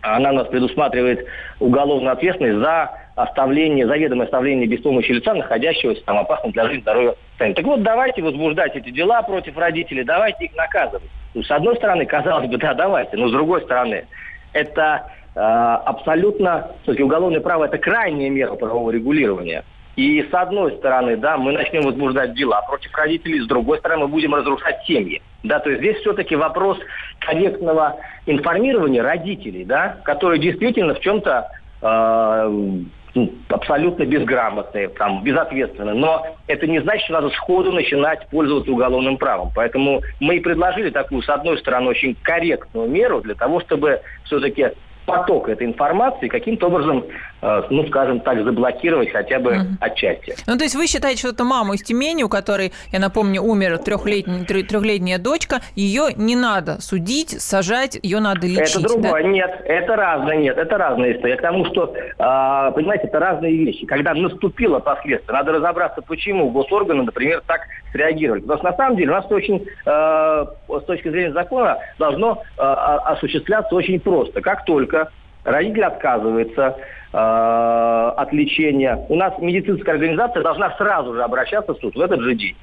Она 0.00 0.30
у 0.30 0.34
нас 0.34 0.48
предусматривает 0.48 1.26
уголовную 1.60 2.12
ответственность 2.12 2.58
за 2.58 2.90
оставление, 3.14 3.86
заведомое 3.86 4.26
оставление 4.26 4.66
без 4.66 4.80
помощи 4.80 5.12
лица, 5.12 5.34
находящегося 5.34 6.04
там 6.04 6.18
опасным 6.18 6.52
для 6.52 6.66
жизни, 6.66 6.80
здоровья. 6.82 7.14
Так 7.38 7.64
вот, 7.64 7.82
давайте 7.82 8.22
возбуждать 8.22 8.74
эти 8.76 8.90
дела 8.90 9.22
против 9.22 9.56
родителей, 9.56 10.04
давайте 10.04 10.46
их 10.46 10.56
наказывать. 10.56 11.08
Ну, 11.34 11.42
с 11.42 11.50
одной 11.50 11.76
стороны, 11.76 12.06
казалось 12.06 12.48
бы, 12.48 12.56
да, 12.58 12.74
давайте, 12.74 13.16
но 13.16 13.28
с 13.28 13.32
другой 13.32 13.62
стороны, 13.62 14.06
это 14.52 15.10
э, 15.34 15.40
абсолютно, 15.40 16.70
все-таки 16.82 17.02
уголовное 17.02 17.40
право– 17.40 17.64
это 17.66 17.78
крайняя 17.78 18.30
мера 18.30 18.54
правового 18.54 18.90
регулирования. 18.90 19.64
И 19.96 20.22
с 20.22 20.34
одной 20.34 20.72
стороны, 20.72 21.16
да, 21.16 21.36
мы 21.36 21.52
начнем 21.52 21.82
возбуждать 21.82 22.34
дела 22.34 22.62
против 22.62 22.92
родителей, 22.94 23.40
с 23.40 23.46
другой 23.46 23.78
стороны, 23.78 24.02
мы 24.02 24.08
будем 24.08 24.34
разрушать 24.34 24.82
семьи. 24.86 25.22
Да, 25.44 25.60
то 25.60 25.70
есть 25.70 25.82
здесь 25.82 25.98
все-таки 25.98 26.34
вопрос 26.34 26.78
корректного 27.20 27.96
информирования 28.26 29.02
родителей, 29.02 29.64
да, 29.64 29.98
которые 30.04 30.40
действительно 30.40 30.94
в 30.94 31.00
чем-то 31.00 31.48
э, 31.82 32.78
ну, 33.14 33.32
абсолютно 33.48 34.04
безграмотные, 34.04 34.88
там, 34.88 35.22
безответственные. 35.22 35.94
Но 35.94 36.26
это 36.48 36.66
не 36.66 36.80
значит, 36.80 37.04
что 37.04 37.14
надо 37.14 37.30
сходу 37.30 37.72
начинать 37.72 38.28
пользоваться 38.28 38.70
уголовным 38.70 39.16
правом. 39.16 39.50
Поэтому 39.54 40.02
мы 40.20 40.36
и 40.36 40.40
предложили 40.40 40.90
такую, 40.90 41.22
с 41.22 41.28
одной 41.28 41.58
стороны, 41.58 41.90
очень 41.90 42.16
корректную 42.22 42.88
меру 42.88 43.20
для 43.20 43.34
того, 43.34 43.60
чтобы 43.60 44.00
все-таки 44.24 44.72
поток 45.04 45.48
этой 45.48 45.66
информации 45.66 46.28
каким-то 46.28 46.66
образом, 46.66 47.04
э, 47.42 47.62
ну, 47.70 47.86
скажем 47.88 48.20
так, 48.20 48.42
заблокировать 48.42 49.10
хотя 49.10 49.38
бы 49.38 49.52
mm 49.52 49.64
отчасти. 49.80 50.34
Ну, 50.46 50.56
то 50.56 50.64
есть 50.64 50.76
вы 50.76 50.86
считаете, 50.86 51.18
что 51.18 51.28
это 51.30 51.44
мама 51.44 51.74
из 51.74 51.82
Тюмени, 51.82 52.22
у 52.22 52.28
которой, 52.28 52.72
я 52.92 52.98
напомню, 52.98 53.42
умер 53.42 53.78
трехлетняя, 53.78 54.44
трехлетняя 54.44 55.18
дочка, 55.18 55.60
ее 55.74 56.12
не 56.16 56.36
надо 56.36 56.80
судить, 56.80 57.40
сажать, 57.40 57.98
ее 58.02 58.20
надо 58.20 58.46
лечить, 58.46 58.76
Это 58.76 58.88
другое, 58.88 59.22
да? 59.22 59.28
нет, 59.28 59.62
это 59.64 59.96
разное, 59.96 60.36
нет, 60.36 60.56
это 60.56 60.78
разная 60.78 61.12
история. 61.12 61.36
К 61.36 61.42
тому, 61.42 61.64
что, 61.66 61.94
а, 62.18 62.70
понимаете, 62.70 63.08
это 63.08 63.18
разные 63.18 63.56
вещи. 63.56 63.84
Когда 63.86 64.14
наступило 64.14 64.78
последствие, 64.78 65.36
надо 65.36 65.52
разобраться, 65.52 66.02
почему 66.02 66.50
госорганы, 66.50 67.02
например, 67.02 67.42
так 67.46 67.62
среагировали. 67.92 68.40
Потому 68.40 68.58
что 68.58 68.70
на 68.70 68.76
самом 68.76 68.96
деле 68.96 69.10
у 69.10 69.14
нас 69.14 69.30
очень, 69.30 69.66
э, 69.86 70.46
с 70.68 70.84
точки 70.84 71.08
зрения 71.08 71.32
закона, 71.32 71.78
должно 71.98 72.42
э, 72.56 72.62
осуществляться 72.62 73.74
очень 73.74 74.00
просто. 74.00 74.40
Как 74.40 74.64
только 74.64 74.93
родитель 75.44 75.84
отказывается 75.84 76.76
э, 77.12 77.16
от 77.16 78.32
лечения, 78.32 79.04
у 79.08 79.16
нас 79.16 79.34
медицинская 79.38 79.94
организация 79.94 80.42
должна 80.42 80.70
сразу 80.76 81.14
же 81.14 81.22
обращаться 81.22 81.74
в 81.74 81.78
суд 81.78 81.94
в 81.94 82.00
этот 82.00 82.20
же 82.20 82.34
день 82.34 82.56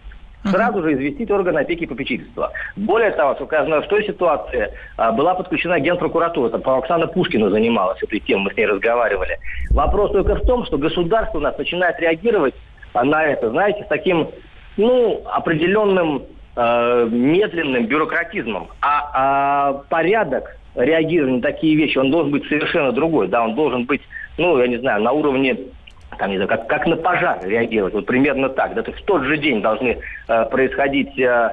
сразу 0.44 0.82
же 0.82 0.94
известить 0.94 1.30
органы 1.30 1.60
опеки 1.60 1.84
и 1.84 1.88
попечительства. 1.88 2.52
Более 2.76 3.12
того, 3.12 3.36
сколько 3.36 3.58
я 3.58 3.66
знаю, 3.66 3.84
в 3.84 3.88
той 3.88 4.06
ситуации 4.06 4.72
а, 4.98 5.12
была 5.12 5.36
подключена 5.36 5.80
генпрокуратура, 5.80 6.50
там 6.50 6.62
Оксана 6.66 7.08
Пушкина 7.08 7.50
занималась 7.50 8.02
этой 8.02 8.20
темой, 8.20 8.46
мы 8.46 8.54
с 8.54 8.58
ней 8.58 8.66
разговаривали. 8.66 9.38
Вопрос 9.70 10.12
только 10.12 10.36
в 10.36 10.46
том, 10.46 10.66
что 10.66 10.78
государство 10.78 11.38
у 11.38 11.42
нас 11.42 11.58
начинает 11.58 12.00
реагировать 12.00 12.56
на 12.94 13.24
это, 13.24 13.50
знаете, 13.50 13.84
с 13.84 13.88
таким 13.88 14.30
ну, 14.78 15.22
определенным 15.26 16.24
э, 16.56 17.08
медленным 17.12 17.86
бюрократизмом. 17.86 18.70
А, 18.82 19.12
а 19.14 19.74
порядок 19.90 20.58
реагирования 20.76 21.38
на 21.38 21.42
такие 21.42 21.76
вещи, 21.76 21.98
он 21.98 22.12
должен 22.12 22.32
быть 22.32 22.48
совершенно 22.48 22.92
другой. 22.92 23.28
Да, 23.28 23.44
он 23.44 23.56
должен 23.56 23.86
быть, 23.86 24.02
ну, 24.38 24.58
я 24.60 24.68
не 24.68 24.78
знаю, 24.78 25.04
на 25.04 25.12
уровне 25.12 25.58
там, 26.18 26.30
не 26.30 26.38
знаю, 26.38 26.50
как, 26.50 26.68
как 26.68 26.86
на 26.86 26.98
пожар 26.98 27.40
реагировать. 27.44 27.94
Вот 27.94 28.06
примерно 28.06 28.50
так. 28.50 28.74
Да, 28.74 28.84
то 28.84 28.92
есть 28.92 29.04
в 29.04 29.06
тот 29.06 29.24
же 29.24 29.38
день 29.38 29.62
должны 29.62 29.98
э, 30.28 30.46
происходить 30.46 31.18
э, 31.18 31.52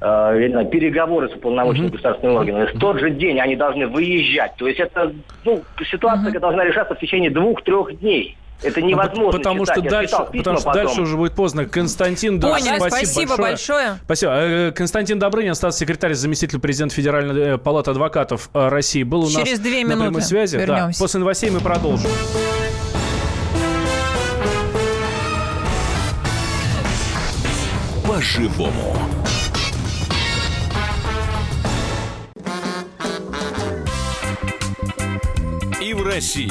э, 0.00 0.48
знаю, 0.50 0.66
переговоры 0.66 1.28
с 1.28 1.34
уполномоченными 1.34 1.88
mm-hmm. 1.88 1.92
государственными 1.92 2.36
органами. 2.36 2.66
В 2.66 2.78
тот 2.78 2.98
же 2.98 3.10
день 3.10 3.38
они 3.38 3.54
должны 3.54 3.86
выезжать. 3.86 4.54
То 4.56 4.66
есть 4.66 4.80
это 4.80 5.12
ну, 5.44 5.62
ситуация 5.88 6.32
mm-hmm. 6.32 6.40
должна 6.40 6.64
решаться 6.64 6.94
в 6.94 6.98
течение 6.98 7.30
двух-трех 7.30 7.98
дней. 8.00 8.36
Это 8.62 8.80
невозможно. 8.82 9.38
Потому 9.38 9.66
читать. 9.66 9.78
что, 9.78 9.90
дальше, 9.90 10.16
потому 10.32 10.58
что 10.58 10.72
дальше 10.72 11.00
уже 11.02 11.16
будет 11.16 11.34
поздно. 11.34 11.66
Константин 11.66 12.40
Поняли, 12.40 12.78
спасибо, 12.78 12.88
спасибо 12.88 13.36
большое. 13.36 13.50
большое. 13.50 13.98
Спасибо. 14.04 14.32
Э, 14.34 14.72
Константин 14.72 15.18
Добрынин, 15.18 15.54
статс-секретарь, 15.54 16.14
заместитель 16.14 16.58
президента 16.58 16.94
Федеральной 16.94 17.54
э, 17.54 17.58
палаты 17.58 17.90
адвокатов 17.90 18.50
э, 18.54 18.68
России, 18.68 19.02
был 19.02 19.24
у 19.24 19.30
Через 19.30 19.52
нас 19.52 19.60
две 19.60 19.84
минуты 19.84 19.96
на 19.96 20.04
прямой 20.04 20.22
связи. 20.22 20.64
Да. 20.66 20.90
После 20.98 21.20
новостей 21.20 21.50
мы 21.50 21.60
продолжим. 21.60 22.10
По-живому. 28.06 28.96
И 35.82 35.92
в 35.92 36.04
России. 36.04 36.50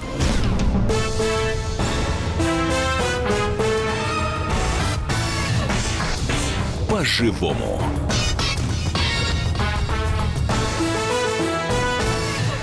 По-живому. 7.01 7.79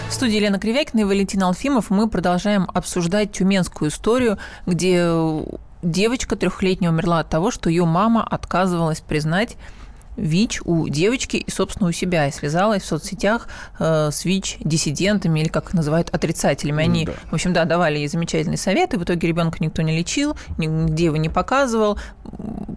В 0.09 0.12
студии 0.12 0.37
Елена 0.37 0.61
Кривякина 0.61 1.01
и 1.01 1.05
Валентин 1.05 1.42
Алфимов 1.42 1.90
мы 1.90 2.09
продолжаем 2.09 2.68
обсуждать 2.72 3.33
тюменскую 3.33 3.90
историю, 3.90 4.38
где 4.64 5.11
девочка 5.83 6.37
трехлетняя 6.37 6.92
умерла 6.92 7.18
от 7.18 7.29
того, 7.29 7.51
что 7.51 7.68
ее 7.68 7.85
мама 7.85 8.22
отказывалась 8.22 9.01
признать 9.01 9.57
ВИЧ 10.18 10.62
у 10.64 10.88
девочки 10.88 11.37
и, 11.37 11.50
собственно, 11.50 11.88
у 11.88 11.92
себя. 11.92 12.26
И 12.26 12.33
связалась 12.33 12.83
в 12.83 12.87
соцсетях 12.87 13.48
э, 13.78 14.11
с 14.12 14.24
ВИЧ-диссидентами, 14.24 15.40
или 15.40 15.48
как 15.48 15.68
их 15.68 15.74
называют, 15.74 16.11
отрицателями. 16.11 16.85
Они, 16.85 17.07
да. 17.07 17.12
в 17.31 17.35
общем, 17.35 17.52
да, 17.52 17.64
давали 17.64 17.98
ей 17.98 18.09
замечательные 18.09 18.59
советы. 18.59 18.98
В 18.98 19.04
итоге 19.04 19.28
ребенка 19.28 19.59
никто 19.61 19.83
не 19.83 19.96
лечил, 19.96 20.37
нигде 20.59 21.07
его 21.07 21.16
не 21.16 21.28
показывал. 21.28 21.98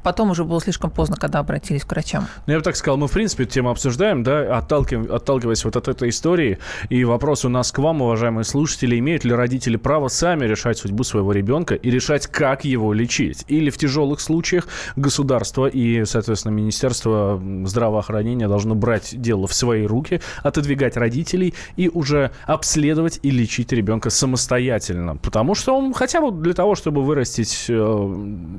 Потом 0.03 0.31
уже 0.31 0.43
было 0.43 0.61
слишком 0.61 0.89
поздно, 0.91 1.15
когда 1.17 1.39
обратились 1.39 1.83
к 1.83 1.91
врачам. 1.91 2.27
Ну, 2.47 2.53
я 2.53 2.59
бы 2.59 2.63
так 2.63 2.75
сказал, 2.75 2.97
мы, 2.97 3.07
в 3.07 3.11
принципе, 3.11 3.43
эту 3.43 3.53
тему 3.53 3.69
обсуждаем, 3.69 4.23
да, 4.23 4.57
отталкиваем, 4.57 5.11
отталкиваясь 5.11 5.63
вот 5.65 5.75
от 5.75 5.87
этой 5.87 6.09
истории. 6.09 6.59
И 6.89 7.03
вопрос 7.03 7.45
у 7.45 7.49
нас 7.49 7.71
к 7.71 7.79
вам, 7.79 8.01
уважаемые 8.01 8.45
слушатели, 8.45 8.97
имеют 8.99 9.23
ли 9.23 9.33
родители 9.33 9.77
право 9.77 10.07
сами 10.07 10.45
решать 10.45 10.77
судьбу 10.77 11.03
своего 11.03 11.31
ребенка 11.31 11.75
и 11.75 11.89
решать, 11.89 12.27
как 12.27 12.65
его 12.65 12.93
лечить? 12.93 13.45
Или 13.47 13.69
в 13.69 13.77
тяжелых 13.77 14.19
случаях 14.21 14.67
государство 14.95 15.67
и, 15.67 16.05
соответственно, 16.05 16.53
министерство 16.53 17.30
здравоохранения 17.65 18.47
должно 18.47 18.75
брать 18.75 19.19
дело 19.19 19.47
в 19.47 19.53
свои 19.53 19.85
руки, 19.85 20.21
отодвигать 20.43 20.97
родителей 20.97 21.53
и 21.75 21.89
уже 21.89 22.31
обследовать 22.45 23.19
и 23.21 23.31
лечить 23.31 23.71
ребенка 23.71 24.09
самостоятельно. 24.09 25.17
Потому 25.17 25.55
что 25.55 25.75
он 25.77 25.93
хотя 25.93 26.21
бы 26.21 26.31
для 26.31 26.53
того, 26.53 26.75
чтобы 26.75 27.03
вырастить 27.03 27.65
э, 27.69 27.73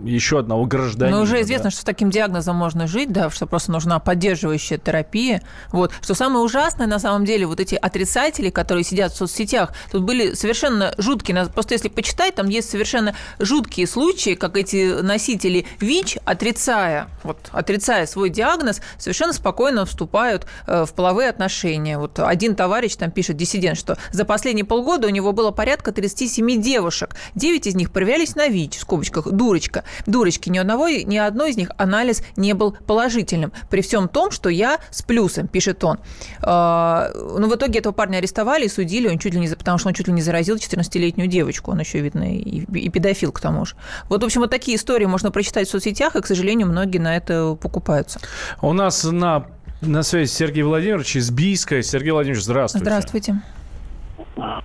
еще 0.05 0.39
одного 0.39 0.65
гражданина. 0.67 1.17
Но 1.17 1.23
уже 1.23 1.41
известно, 1.43 1.65
да. 1.65 1.71
что 1.71 1.81
с 1.81 1.85
таким 1.85 2.11
диагнозом 2.11 2.57
можно 2.57 2.87
жить, 2.87 3.13
да, 3.13 3.31
что 3.31 3.47
просто 3.47 3.73
нужна 3.73 3.99
поддерживающая 3.99 4.79
терапия. 4.79 5.43
Вот. 5.71 5.93
Что 6.01 6.15
самое 6.15 6.45
ужасное, 6.45 6.87
на 6.87 6.99
самом 6.99 7.25
деле, 7.25 7.47
вот 7.47 7.61
эти 7.61 7.75
отрицатели, 7.75 8.51
которые 8.51 8.85
сидят 8.85 9.13
в 9.13 9.17
соцсетях, 9.17 9.73
тут 9.91 10.03
были 10.03 10.35
совершенно 10.35 10.95
жуткие. 10.99 11.47
Просто 11.47 11.75
если 11.75 11.89
почитать, 11.89 12.35
там 12.35 12.49
есть 12.49 12.71
совершенно 12.71 13.15
жуткие 13.39 13.87
случаи, 13.87 14.35
как 14.35 14.57
эти 14.57 15.01
носители 15.01 15.67
ВИЧ, 15.81 16.19
отрицая, 16.25 17.09
вот, 17.23 17.39
отрицая 17.51 18.07
свой 18.07 18.31
диагноз, 18.31 18.62
диагноз, 18.63 18.81
совершенно 18.99 19.33
спокойно 19.33 19.85
вступают 19.85 20.47
э, 20.67 20.85
в 20.85 20.95
половые 20.95 21.29
отношения. 21.29 21.99
Вот 21.99 22.19
один 22.19 22.55
товарищ 22.55 22.97
там 22.97 23.11
пишет, 23.11 23.37
диссидент, 23.37 23.79
что 23.79 23.99
за 24.11 24.25
последние 24.25 24.65
полгода 24.65 25.07
у 25.07 25.11
него 25.11 25.33
было 25.33 25.51
порядка 25.51 25.93
37 25.93 26.63
девушек. 26.63 27.17
9 27.35 27.67
из 27.67 27.75
них 27.75 27.91
проверялись 27.91 28.35
на 28.37 28.49
ВИЧ, 28.49 28.79
в 28.79 28.81
скобочках, 28.81 29.29
дурочка. 29.31 29.85
Дурочки, 30.07 30.49
ни 30.49 30.59
одного, 30.59 30.89
ни 30.89 31.17
одной 31.17 31.51
из 31.51 31.57
них 31.57 31.71
анализ 31.77 32.23
не 32.37 32.55
был 32.55 32.73
положительным. 32.73 33.53
При 33.71 33.83
всем 33.83 34.09
том, 34.09 34.31
что 34.31 34.49
я 34.49 34.79
с 34.91 35.03
плюсом, 35.03 35.49
пишет 35.49 35.85
он. 35.85 35.99
А, 36.41 37.11
Но 37.15 37.39
ну, 37.39 37.49
в 37.49 37.57
итоге 37.57 37.81
этого 37.81 37.93
парня 37.93 38.19
арестовали 38.19 38.67
и 38.67 38.69
судили, 38.69 39.09
он 39.09 39.19
чуть 39.19 39.35
ли 39.35 39.41
не, 39.41 39.49
потому 39.49 39.79
что 39.79 39.89
он 39.89 39.95
чуть 39.95 40.09
ли 40.09 40.13
не 40.13 40.23
заразил 40.23 40.57
14-летнюю 40.57 41.29
девочку. 41.29 41.73
Он 41.73 41.81
еще, 41.81 42.01
видно, 42.01 42.33
и, 42.33 42.65
и 42.65 42.89
педофил 42.89 43.33
к 43.33 43.41
тому 43.41 43.65
же. 43.65 43.75
Вот, 44.09 44.23
в 44.23 44.25
общем, 44.25 44.41
вот 44.41 44.51
такие 44.51 44.77
истории 44.77 45.07
можно 45.07 45.31
прочитать 45.31 45.69
в 45.69 45.71
соцсетях, 45.71 46.17
и, 46.17 46.21
к 46.21 46.27
сожалению, 46.27 46.69
многие 46.69 46.99
на 46.99 47.17
это 47.17 47.57
покупаются. 47.61 48.21
У 48.61 48.73
нас 48.73 49.05
на, 49.05 49.47
на 49.81 50.03
связи 50.03 50.31
Сергей 50.31 50.63
Владимирович 50.63 51.17
из 51.17 51.31
Бийска. 51.31 51.83
Сергей 51.83 52.11
Владимирович, 52.11 52.45
здравствуйте. 52.45 52.85
Здравствуйте. 52.85 53.35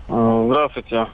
Здравствуйте. 0.07 1.07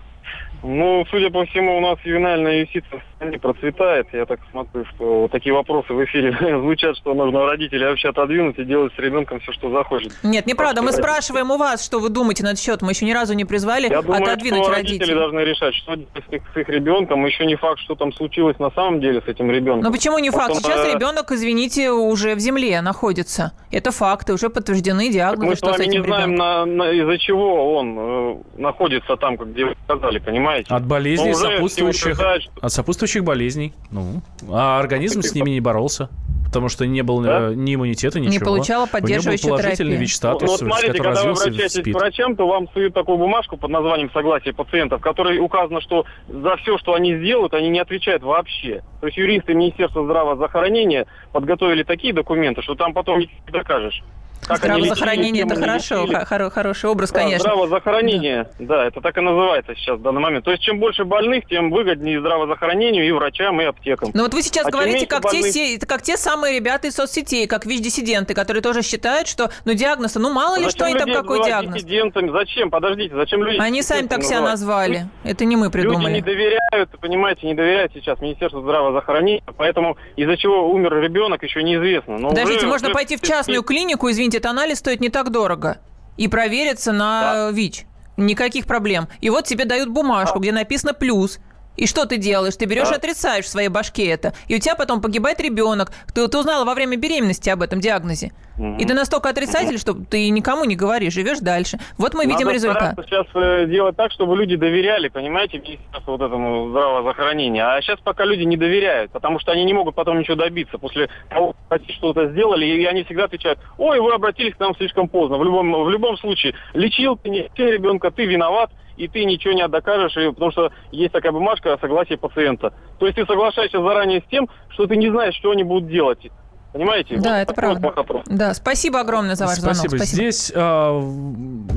Ну, 0.63 1.05
судя 1.11 1.29
по 1.29 1.45
всему, 1.45 1.77
у 1.77 1.81
нас 1.81 1.99
ювенальная 2.05 2.61
юстиция 2.61 3.01
не 3.21 3.37
процветает. 3.37 4.07
Я 4.13 4.25
так 4.25 4.39
смотрю, 4.51 4.85
что 4.85 5.27
такие 5.31 5.53
вопросы 5.53 5.93
в 5.93 6.03
эфире 6.05 6.35
звучат, 6.61 6.97
что 6.97 7.13
нужно 7.13 7.45
родителей 7.45 7.85
вообще 7.85 8.09
отодвинуть 8.09 8.57
и 8.57 8.63
делать 8.63 8.93
с 8.95 8.99
ребенком 8.99 9.39
все, 9.41 9.51
что 9.51 9.69
захочет. 9.71 10.13
Нет, 10.23 10.45
неправда. 10.45 10.81
Мы 10.81 10.91
спрашиваем 10.91 11.51
у 11.51 11.57
вас, 11.57 11.85
что 11.85 11.99
вы 11.99 12.09
думаете 12.09 12.43
на 12.43 12.49
этот 12.49 12.61
счет. 12.61 12.81
Мы 12.81 12.91
еще 12.91 13.05
ни 13.05 13.11
разу 13.11 13.33
не 13.33 13.45
призвали 13.45 13.89
Я 13.89 14.01
думаю, 14.01 14.23
отодвинуть 14.23 14.63
что 14.63 14.71
родителей. 14.71 14.99
родители 14.99 15.15
должны 15.15 15.39
решать, 15.41 15.75
что 15.75 15.95
делать 15.95 16.23
с 16.29 16.33
их, 16.33 16.41
с 16.53 16.69
ребенком. 16.69 17.25
Еще 17.25 17.45
не 17.45 17.55
факт, 17.55 17.79
что 17.79 17.95
там 17.95 18.13
случилось 18.13 18.57
на 18.59 18.71
самом 18.71 19.01
деле 19.01 19.21
с 19.21 19.27
этим 19.27 19.51
ребенком. 19.51 19.83
Но 19.83 19.91
почему 19.91 20.19
не 20.19 20.29
факт? 20.29 20.55
Сейчас 20.55 20.87
э... 20.87 20.93
ребенок, 20.93 21.31
извините, 21.31 21.91
уже 21.91 22.35
в 22.35 22.39
земле 22.39 22.81
находится. 22.81 23.51
Это 23.71 23.91
факты, 23.91 24.33
уже 24.33 24.49
подтверждены 24.49 25.09
диагнозы, 25.09 25.49
мы 25.49 25.55
что 25.55 25.73
с, 25.73 25.77
вами 25.77 25.89
этим 25.89 26.01
не 26.01 26.07
знаем, 26.07 26.35
на, 26.35 26.65
на, 26.65 26.91
из-за 26.91 27.17
чего 27.17 27.75
он 27.75 27.97
э, 27.97 28.35
находится 28.57 29.17
там, 29.17 29.37
как 29.37 29.51
где 29.51 29.65
вы 29.65 29.75
сказали, 29.85 30.19
понимаете? 30.19 30.52
От 30.67 30.85
болезней 30.85 31.33
сопутствующих, 31.33 32.19
от 32.61 32.71
сопутствующих 32.71 33.23
болезней. 33.23 33.73
Ну, 33.91 34.21
а 34.49 34.79
организм 34.79 35.21
с 35.21 35.33
ними 35.33 35.51
не 35.51 35.59
боролся. 35.59 36.09
потому 36.53 36.69
что 36.69 36.85
не 36.85 37.01
было 37.01 37.23
да? 37.23 37.49
Э, 37.49 37.53
ни 37.55 37.73
иммунитета, 37.73 38.19
ничего. 38.19 38.33
Не 38.33 38.39
получала 38.39 38.85
поддерживающую 38.85 39.57
терапию. 39.57 39.97
ВИЧ-статус, 39.97 40.41
ну, 40.43 40.47
вот 40.49 40.59
смотрите, 40.59 41.01
когда 41.01 41.23
вы 41.23 41.31
обращаетесь 41.31 41.83
к 41.83 41.95
врачам, 41.95 42.35
то 42.35 42.47
вам 42.47 42.69
суют 42.73 42.93
такую 42.93 43.17
бумажку 43.17 43.57
под 43.57 43.71
названием 43.71 44.11
«Согласие 44.13 44.53
пациентов», 44.53 44.99
в 44.99 45.03
которой 45.03 45.39
указано, 45.39 45.81
что 45.81 46.05
за 46.27 46.55
все, 46.57 46.77
что 46.77 46.93
они 46.93 47.17
сделают, 47.17 47.55
они 47.55 47.69
не 47.69 47.79
отвечают 47.79 48.21
вообще. 48.21 48.83
То 49.01 49.07
есть 49.07 49.17
юристы 49.17 49.55
Министерства 49.55 50.03
здравоохранения 50.05 51.07
подготовили 51.31 51.83
такие 51.83 52.13
документы, 52.13 52.61
что 52.61 52.75
там 52.75 52.93
потом 52.93 53.19
не 53.19 53.29
докажешь. 53.51 54.03
Как 54.47 54.57
здравозахоронение– 54.57 55.43
это 55.45 55.55
хорошо, 55.55 56.05
хоро- 56.05 56.49
хороший 56.49 56.89
образ, 56.89 57.11
да, 57.11 57.19
конечно. 57.19 57.39
Здравозахоронение, 57.39 58.47
да. 58.59 58.77
да, 58.77 58.85
это 58.85 59.01
так 59.01 59.17
и 59.17 59.21
называется 59.21 59.75
сейчас 59.75 59.99
в 59.99 60.01
данный 60.01 60.21
момент. 60.21 60.45
То 60.45 60.51
есть 60.51 60.63
чем 60.63 60.79
больше 60.79 61.05
больных, 61.05 61.45
тем 61.47 61.71
выгоднее 61.71 62.19
здравозахоронению 62.19 63.07
и 63.07 63.11
врачам, 63.11 63.59
и 63.61 63.65
аптекам. 63.65 64.11
Но 64.13 64.23
вот 64.23 64.33
вы 64.33 64.41
сейчас 64.41 64.67
а 64.67 64.71
говорите, 64.71 65.05
как, 65.05 65.23
больных... 65.23 65.51
те, 65.51 65.79
как 65.79 66.01
те 66.01 66.17
самые 66.17 66.55
ребята 66.55 66.87
из 66.87 66.95
соцсетей, 66.95 67.47
как 67.47 67.65
ВИЧ-диссиденты, 67.65 68.33
которые 68.33 68.61
тоже 68.61 68.81
считают, 68.81 69.27
что 69.27 69.49
ну 69.65 69.73
диагноз, 69.73 70.15
ну 70.15 70.31
мало 70.31 70.55
ли, 70.55 70.65
зачем 70.65 70.77
что 70.77 70.85
они 70.85 70.95
там, 70.95 71.13
какой 71.13 71.43
диагноз. 71.43 71.75
диссидентами? 71.75 72.31
Зачем? 72.31 72.69
Подождите, 72.69 73.15
зачем 73.15 73.43
люди 73.43 73.57
Они 73.59 73.81
сами 73.81 74.07
так 74.07 74.23
себя 74.23 74.41
назвали. 74.41 75.07
Это 75.23 75.45
не 75.45 75.55
мы 75.55 75.69
придумали. 75.69 76.05
Люди 76.05 76.13
не 76.15 76.21
доверяют, 76.21 76.89
понимаете, 76.99 77.47
не 77.47 77.53
доверяют 77.53 77.91
сейчас 77.93 78.19
Министерству 78.19 78.61
здравоохранения, 78.61 79.43
поэтому 79.57 79.97
из-за 80.15 80.37
чего 80.37 80.71
умер 80.71 80.99
ребенок, 80.99 81.43
еще 81.43 81.63
неизвестно. 81.63 82.17
Но 82.17 82.29
Подождите, 82.29 82.59
уже, 82.59 82.67
можно 82.67 82.87
уже... 82.87 82.93
пойти 82.93 83.17
в 83.17 83.21
частную 83.21 83.63
клинику, 83.63 84.09
извините, 84.09 84.32
этот 84.37 84.51
анализ 84.51 84.79
стоит 84.79 85.01
не 85.01 85.09
так 85.09 85.31
дорого. 85.31 85.77
И 86.17 86.27
провериться 86.27 86.91
на 86.91 87.33
да. 87.33 87.51
ВИЧ. 87.51 87.85
Никаких 88.17 88.67
проблем. 88.67 89.07
И 89.21 89.29
вот 89.29 89.45
тебе 89.45 89.65
дают 89.65 89.89
бумажку, 89.89 90.39
где 90.39 90.51
написано 90.51 90.93
плюс. 90.93 91.39
И 91.75 91.87
что 91.87 92.05
ты 92.05 92.17
делаешь? 92.17 92.55
Ты 92.55 92.65
берешь 92.65 92.89
да. 92.89 92.95
и 92.95 92.97
отрицаешь 92.97 93.45
в 93.45 93.49
своей 93.49 93.69
башке 93.69 94.07
это. 94.07 94.33
И 94.47 94.55
у 94.55 94.59
тебя 94.59 94.75
потом 94.75 95.01
погибает 95.01 95.39
ребенок. 95.39 95.91
Ты, 96.13 96.27
ты 96.27 96.37
узнала 96.37 96.65
во 96.65 96.73
время 96.73 96.97
беременности 96.97 97.49
об 97.49 97.61
этом 97.61 97.79
диагнозе. 97.79 98.31
Угу. 98.57 98.77
И 98.77 98.85
ты 98.85 98.93
настолько 98.93 99.29
отрицатель, 99.29 99.75
угу. 99.75 99.79
что 99.79 99.93
ты 99.93 100.29
никому 100.29 100.65
не 100.65 100.75
говоришь, 100.75 101.13
живешь 101.13 101.39
дальше. 101.39 101.79
Вот 101.97 102.13
мы 102.13 102.25
Надо 102.25 102.37
видим 102.37 102.49
результат. 102.49 102.95
сейчас 103.05 103.25
э, 103.33 103.65
делать 103.67 103.95
так, 103.95 104.11
чтобы 104.11 104.37
люди 104.37 104.55
доверяли, 104.55 105.07
понимаете, 105.07 105.61
вот 106.05 106.21
этому 106.21 106.69
здравоохранению. 106.69 107.67
А 107.67 107.81
сейчас 107.81 107.99
пока 107.99 108.25
люди 108.25 108.43
не 108.43 108.57
доверяют, 108.57 109.11
потому 109.11 109.39
что 109.39 109.51
они 109.51 109.63
не 109.63 109.73
могут 109.73 109.95
потом 109.95 110.19
ничего 110.19 110.35
добиться. 110.35 110.77
После 110.77 111.09
того, 111.29 111.55
как 111.69 111.81
что-то 111.89 112.27
сделали, 112.27 112.65
и 112.65 112.85
они 112.85 113.03
всегда 113.03 113.25
отвечают, 113.25 113.59
ой, 113.77 113.99
вы 113.99 114.13
обратились 114.13 114.55
к 114.55 114.59
нам 114.59 114.75
слишком 114.75 115.07
поздно. 115.07 115.37
В 115.37 115.43
любом, 115.43 115.83
в 115.83 115.89
любом 115.89 116.17
случае, 116.17 116.53
лечил 116.73 117.17
ты 117.17 117.29
не 117.29 117.49
ребенка, 117.57 118.11
ты 118.11 118.25
виноват, 118.25 118.71
и 118.97 119.07
ты 119.07 119.25
ничего 119.25 119.53
не 119.53 119.67
докажешь, 119.67 120.13
потому 120.13 120.51
что 120.51 120.71
есть 120.91 121.13
такая 121.13 121.31
бумажка 121.31 121.73
о 121.73 121.79
согласии 121.79 122.15
пациента. 122.15 122.73
То 122.99 123.05
есть 123.05 123.17
ты 123.17 123.25
соглашаешься 123.25 123.81
заранее 123.81 124.21
с 124.21 124.29
тем, 124.29 124.47
что 124.69 124.87
ты 124.87 124.95
не 124.95 125.09
знаешь, 125.09 125.35
что 125.35 125.51
они 125.51 125.63
будут 125.63 125.89
делать. 125.89 126.29
Понимаете? 126.73 127.17
Да, 127.17 127.35
вот 127.35 127.37
это 127.37 127.53
правда. 127.53 127.93
Да, 128.25 128.53
спасибо 128.55 128.99
огромное 128.99 129.35
за 129.35 129.45
ваш 129.45 129.59
спасибо. 129.59 129.75
звонок. 129.75 129.95
Спасибо. 129.95 130.15
Здесь 130.15 130.51
а, 130.55 131.01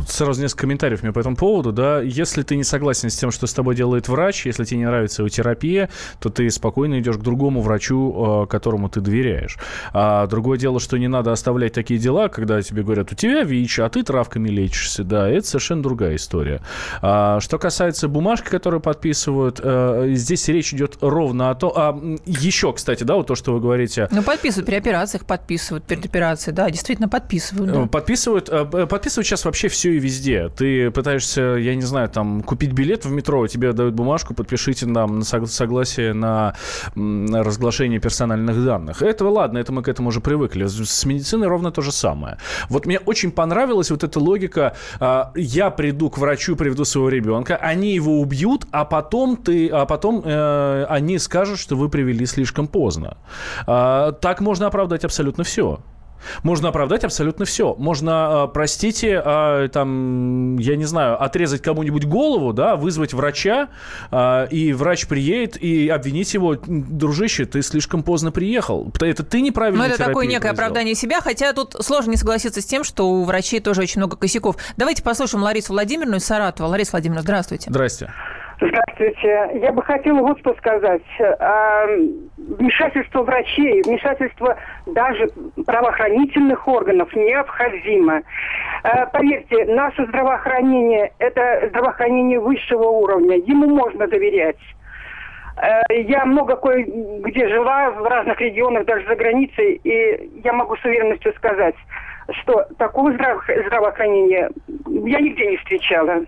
сразу 0.09 0.41
несколько 0.41 0.63
комментариев 0.63 1.03
мне 1.03 1.13
по 1.13 1.19
этому 1.19 1.37
поводу. 1.37 1.71
Да, 1.71 2.01
если 2.01 2.43
ты 2.43 2.57
не 2.57 2.65
согласен 2.65 3.11
с 3.11 3.17
тем, 3.17 3.31
что 3.31 3.47
с 3.47 3.53
тобой 3.53 3.77
делает 3.77 4.09
врач, 4.09 4.47
если 4.47 4.65
тебе 4.65 4.79
не 4.79 4.87
нравится 4.87 5.23
его 5.23 5.29
терапия, 5.29 5.91
то 6.19 6.31
ты 6.31 6.49
спокойно 6.51 6.99
идешь 7.01 7.17
к 7.17 7.21
другому 7.21 7.61
врачу, 7.61 8.15
а, 8.17 8.47
которому 8.47 8.89
ты 8.89 9.01
доверяешь. 9.01 9.59
А 9.93 10.27
другое 10.27 10.59
дело, 10.59 10.81
что 10.81 10.97
не 10.97 11.09
надо 11.09 11.31
оставлять 11.31 11.75
такие 11.75 12.01
дела, 12.01 12.29
когда 12.29 12.63
тебе 12.63 12.83
говорят, 12.83 13.13
у 13.13 13.15
тебя 13.15 13.43
ВИЧ, 13.43 13.81
а 13.81 13.89
ты 13.91 14.03
травками 14.03 14.49
лечишься. 14.49 15.05
Да, 15.05 15.29
это 15.29 15.47
совершенно 15.47 15.83
другая 15.83 16.17
история. 16.17 16.63
А, 17.03 17.39
что 17.41 17.59
касается 17.59 18.09
бумажки, 18.09 18.49
которую 18.49 18.81
подписывают, 18.81 19.61
а, 19.63 20.07
здесь 20.15 20.49
речь 20.49 20.73
идет 20.73 20.97
ровно 21.03 21.51
о 21.51 21.55
том... 21.55 21.73
А, 21.77 22.17
еще, 22.25 22.73
кстати, 22.73 23.05
да, 23.05 23.17
вот 23.17 23.27
то, 23.27 23.35
что 23.35 23.53
вы 23.53 23.61
говорите... 23.61 24.09
Ну, 24.11 24.23
подписывают 24.23 24.67
операциях 24.87 25.25
подписывают, 25.25 25.85
перед 25.85 26.05
операцией, 26.05 26.55
да, 26.55 26.71
действительно 26.71 27.09
подписывают. 27.09 27.73
Да. 27.73 27.87
Подписывают, 27.87 28.49
э, 28.49 28.87
подписывают 28.87 29.27
сейчас 29.27 29.45
вообще 29.45 29.69
все 29.69 29.93
и 29.93 29.99
везде. 29.99 30.49
Ты 30.49 30.91
пытаешься, 30.91 31.41
я 31.41 31.75
не 31.75 31.83
знаю, 31.83 32.09
там, 32.09 32.43
купить 32.43 32.73
билет 32.73 33.05
в 33.05 33.11
метро, 33.11 33.47
тебе 33.49 33.73
дают 33.73 33.95
бумажку, 33.95 34.35
подпишите 34.35 34.87
нам 34.87 35.23
согласие 35.23 36.13
на 36.13 36.55
разглашение 36.95 37.99
персональных 38.01 38.65
данных. 38.65 39.03
Это 39.03 39.29
ладно, 39.29 39.59
это 39.59 39.73
мы 39.73 39.83
к 39.83 39.89
этому 39.89 40.09
уже 40.09 40.21
привыкли. 40.21 40.67
С 40.67 41.05
медициной 41.05 41.49
ровно 41.49 41.71
то 41.73 41.83
же 41.83 41.93
самое. 41.93 42.39
Вот 42.69 42.87
мне 42.87 42.99
очень 42.99 43.33
понравилась 43.33 43.91
вот 43.91 44.05
эта 44.05 44.21
логика. 44.21 44.75
А, 45.01 45.33
я 45.35 45.71
приду 45.71 46.11
к 46.11 46.19
врачу, 46.19 46.57
приведу 46.57 46.85
своего 46.85 47.09
ребенка, 47.09 47.57
они 47.57 47.95
его 47.95 48.21
убьют, 48.21 48.67
а 48.71 48.85
потом 48.85 49.37
ты, 49.37 49.69
а 49.69 49.85
потом 49.87 50.23
э, 50.25 50.87
они 50.89 51.19
скажут, 51.19 51.59
что 51.59 51.77
вы 51.77 51.89
привели 51.89 52.27
слишком 52.27 52.69
поздно. 52.69 53.17
А, 53.67 54.13
так 54.13 54.41
можно 54.41 54.67
оправдать 54.77 55.05
абсолютно 55.05 55.43
все. 55.43 55.81
Можно 56.43 56.69
оправдать 56.69 57.05
абсолютно 57.05 57.45
все. 57.47 57.75
Можно, 57.79 58.43
а, 58.43 58.47
простите, 58.47 59.23
а, 59.25 59.69
там, 59.69 60.59
я 60.59 60.77
не 60.77 60.85
знаю, 60.85 61.23
отрезать 61.23 61.63
кому-нибудь 61.63 62.05
голову, 62.05 62.53
да, 62.53 62.77
вызвать 62.77 63.15
врача, 63.15 63.69
а, 64.11 64.45
и 64.45 64.73
врач 64.73 65.07
приедет 65.07 65.57
и 65.57 65.89
обвинить 65.89 66.35
его, 66.35 66.57
дружище, 66.67 67.47
ты 67.47 67.63
слишком 67.63 68.03
поздно 68.03 68.33
приехал. 68.33 68.93
Это 69.01 69.23
ты 69.23 69.41
неправильно 69.41 69.85
Ну, 69.85 69.89
это 69.89 70.05
такое 70.05 70.27
некое 70.27 70.51
оправдание 70.51 70.95
себя, 70.95 71.21
хотя 71.21 71.53
тут 71.53 71.75
сложно 71.81 72.11
не 72.11 72.17
согласиться 72.17 72.61
с 72.61 72.67
тем, 72.67 72.85
что 72.85 73.09
у 73.09 73.25
врачей 73.25 73.61
тоже 73.61 73.81
очень 73.81 74.01
много 74.01 74.17
косяков. 74.17 74.57
Давайте 74.77 75.03
послушаем 75.03 75.43
Ларису 75.43 75.73
Владимировну 75.73 76.17
из 76.17 76.25
Саратова. 76.25 76.69
Лариса 76.69 76.93
Владимировна, 76.93 77.23
здравствуйте. 77.23 77.71
Здрасте. 77.71 78.13
Здравствуйте. 78.59 79.51
Я 79.61 79.73
бы 79.73 79.83
хотела 79.83 80.21
вот 80.21 80.39
что 80.41 80.55
сказать. 80.55 81.03
А, 81.21 81.87
вмешательство 82.39 83.23
врачей, 83.23 83.83
вмешательство 83.83 84.57
даже 84.87 85.29
правоохранительных 85.67 86.67
органов 86.67 87.15
необходимо. 87.15 88.23
А, 88.83 89.07
поверьте, 89.07 89.67
наше 89.67 90.07
здравоохранение– 90.07 91.13
это 91.19 91.69
здравоохранение 91.69 92.41
высшего 92.41 92.85
уровня. 92.85 93.37
Ему 93.37 93.69
можно 93.69 94.07
доверять. 94.07 94.57
А, 95.57 95.83
я 95.93 96.25
много 96.25 96.57
кое-где 96.57 97.49
жила, 97.49 97.91
в 97.91 98.05
разных 98.05 98.41
регионах, 98.41 98.87
даже 98.87 99.07
за 99.07 99.17
границей, 99.17 99.81
и 99.85 100.41
я 100.43 100.55
могу 100.55 100.77
с 100.77 100.85
уверенностью 100.85 101.35
сказать, 101.35 101.77
что 102.41 102.65
такого 102.79 103.13
здравоохранения 103.13 104.51
я 104.87 105.21
нигде 105.21 105.47
не 105.47 105.57
встречала. 105.59 106.25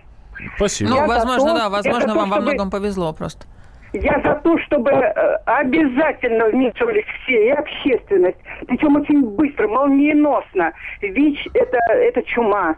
Спасибо. 0.55 0.89
Ну, 0.91 0.95
я 0.97 1.07
возможно, 1.07 1.53
да, 1.53 1.69
возможно, 1.69 2.15
вам 2.15 2.29
во 2.29 2.39
многом 2.39 2.69
повезло 2.69 3.13
просто. 3.13 3.45
Я 3.93 4.21
за 4.23 4.35
то, 4.35 4.57
чтобы 4.59 4.91
э, 4.91 5.35
обязательно 5.45 6.45
вмешивались 6.45 7.05
все, 7.23 7.47
и 7.47 7.49
общественность. 7.49 8.37
Причем 8.67 8.95
очень 8.95 9.25
быстро, 9.25 9.67
молниеносно. 9.67 10.73
ВИЧ 11.01 11.47
это, 11.55 11.77
это 11.89 12.21
чума. 12.23 12.75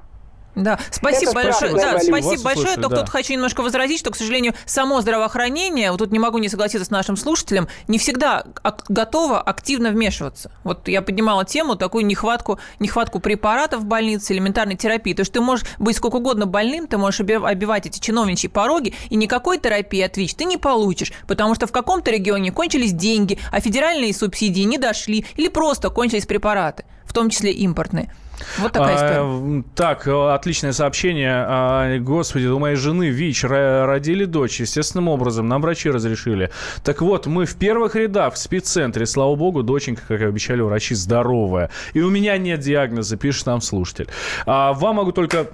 Да, 0.56 0.80
спасибо 0.92 1.32
Это 1.32 1.44
большое. 1.44 1.74
Да, 1.74 2.00
спасибо 2.00 2.44
большое. 2.44 2.76
Только 2.76 2.96
да. 2.96 3.02
тут 3.02 3.10
хочу 3.10 3.34
немножко 3.34 3.62
возразить, 3.62 4.00
что, 4.00 4.12
к 4.12 4.16
сожалению, 4.16 4.54
само 4.66 5.02
здравоохранение, 5.02 5.92
вот 5.92 6.00
тут 6.00 6.12
не 6.12 6.20
могу 6.20 6.40
не 6.40 6.50
согласиться 6.50 6.86
с 6.86 6.90
нашим 6.90 7.16
слушателем, 7.16 7.68
не 7.88 7.98
всегда 7.98 8.44
готово 8.90 9.42
активно 9.42 9.92
вмешиваться. 9.92 10.52
Вот 10.64 10.88
я 10.88 11.02
поднимала 11.02 11.46
тему, 11.46 11.76
такую 11.76 12.06
нехватку, 12.06 12.60
нехватку 12.80 13.20
препаратов 13.20 13.82
в 13.82 13.86
больнице, 13.86 14.34
элементарной 14.34 14.76
терапии. 14.76 15.14
То 15.14 15.22
есть 15.22 15.32
ты 15.32 15.40
можешь 15.42 15.66
быть 15.80 15.96
сколько 15.98 16.18
угодно 16.18 16.46
больным, 16.46 16.88
ты 16.88 16.98
можешь 16.98 17.22
обивать 17.22 17.86
эти 17.86 18.00
чиновничьи 18.00 18.50
пороги, 18.50 18.94
и 19.10 19.16
никакой 19.16 19.58
терапии 19.58 20.02
от 20.02 20.18
ВИЧ 20.18 20.36
ты 20.36 20.46
не 20.46 20.58
получишь, 20.58 21.14
потому 21.28 21.56
что 21.56 21.68
в 21.68 21.72
каком-то 21.72 22.12
регионе 22.12 22.52
кончились 22.52 22.92
деньги, 22.92 23.40
а 23.52 23.62
федеральные 23.62 24.14
субсидии 24.14 24.64
не 24.64 24.78
дошли, 24.78 25.26
или 25.36 25.48
просто 25.48 25.90
кончились 25.90 26.26
препараты, 26.26 26.84
в 27.06 27.14
том 27.14 27.30
числе 27.30 27.52
импортные. 27.52 28.14
Вот 28.58 28.72
такая 28.72 28.96
история. 28.96 29.20
А, 29.20 29.64
так, 29.76 30.08
отличное 30.08 30.72
сообщение. 30.72 31.34
А, 31.48 31.98
господи, 32.00 32.48
у 32.48 32.60
моей 32.60 32.76
жены 32.76 33.10
ВИЧ 33.10 33.46
родили 33.46 34.26
дочь 34.26 34.60
естественным 34.60 35.08
образом. 35.08 35.48
Нам 35.48 35.62
врачи 35.62 35.90
разрешили. 35.90 36.52
Так 36.84 37.02
вот, 37.02 37.26
мы 37.26 37.46
в 37.46 37.56
первых 37.56 37.96
рядах 37.96 38.36
в 38.36 38.38
спеццентре. 38.38 39.06
Слава 39.06 39.36
богу, 39.36 39.64
доченька, 39.64 40.04
как 40.08 40.22
и 40.22 40.26
обещали 40.26 40.62
врачи, 40.62 40.96
здоровая. 40.96 41.70
И 41.94 42.02
у 42.02 42.10
меня 42.10 42.38
нет 42.38 42.60
диагноза, 42.60 43.18
пишет 43.18 43.46
нам 43.46 43.62
слушатель. 43.62 44.08
А, 44.46 44.74
вам 44.74 44.98
могу 44.98 45.12
только 45.12 45.48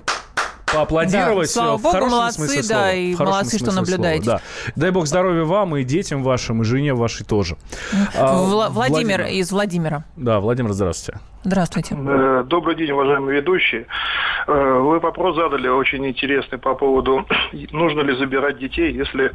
поаплодировать. 0.71 1.47
Да, 1.47 1.53
слава 1.53 1.77
богу, 1.77 2.05
молодцы, 2.09 2.67
да, 2.67 2.93
и 2.93 3.15
молодцы, 3.15 3.57
что 3.57 3.71
наблюдаете. 3.71 4.23
Слова, 4.23 4.41
да. 4.65 4.71
Дай 4.75 4.91
бог 4.91 5.07
здоровья 5.07 5.43
вам 5.43 5.77
и 5.77 5.83
детям 5.83 6.23
вашим, 6.23 6.61
и 6.61 6.65
жене 6.65 6.93
вашей 6.93 7.25
тоже. 7.25 7.57
Владимир, 8.15 8.71
Владимир 8.71 9.21
из 9.25 9.51
Владимира. 9.51 10.03
Да, 10.15 10.39
Владимир, 10.39 10.73
здравствуйте. 10.73 11.19
Здравствуйте. 11.47 11.95
Э, 11.97 12.43
добрый 12.45 12.75
день, 12.75 12.91
уважаемые 12.91 13.39
ведущие. 13.39 13.85
Э, 14.47 14.79
вы 14.79 14.99
вопрос 14.99 15.37
задали 15.37 15.69
очень 15.69 16.05
интересный 16.05 16.57
по 16.57 16.73
поводу, 16.73 17.25
нужно 17.71 18.01
ли 18.01 18.17
забирать 18.17 18.59
детей, 18.59 18.91
если 18.91 19.31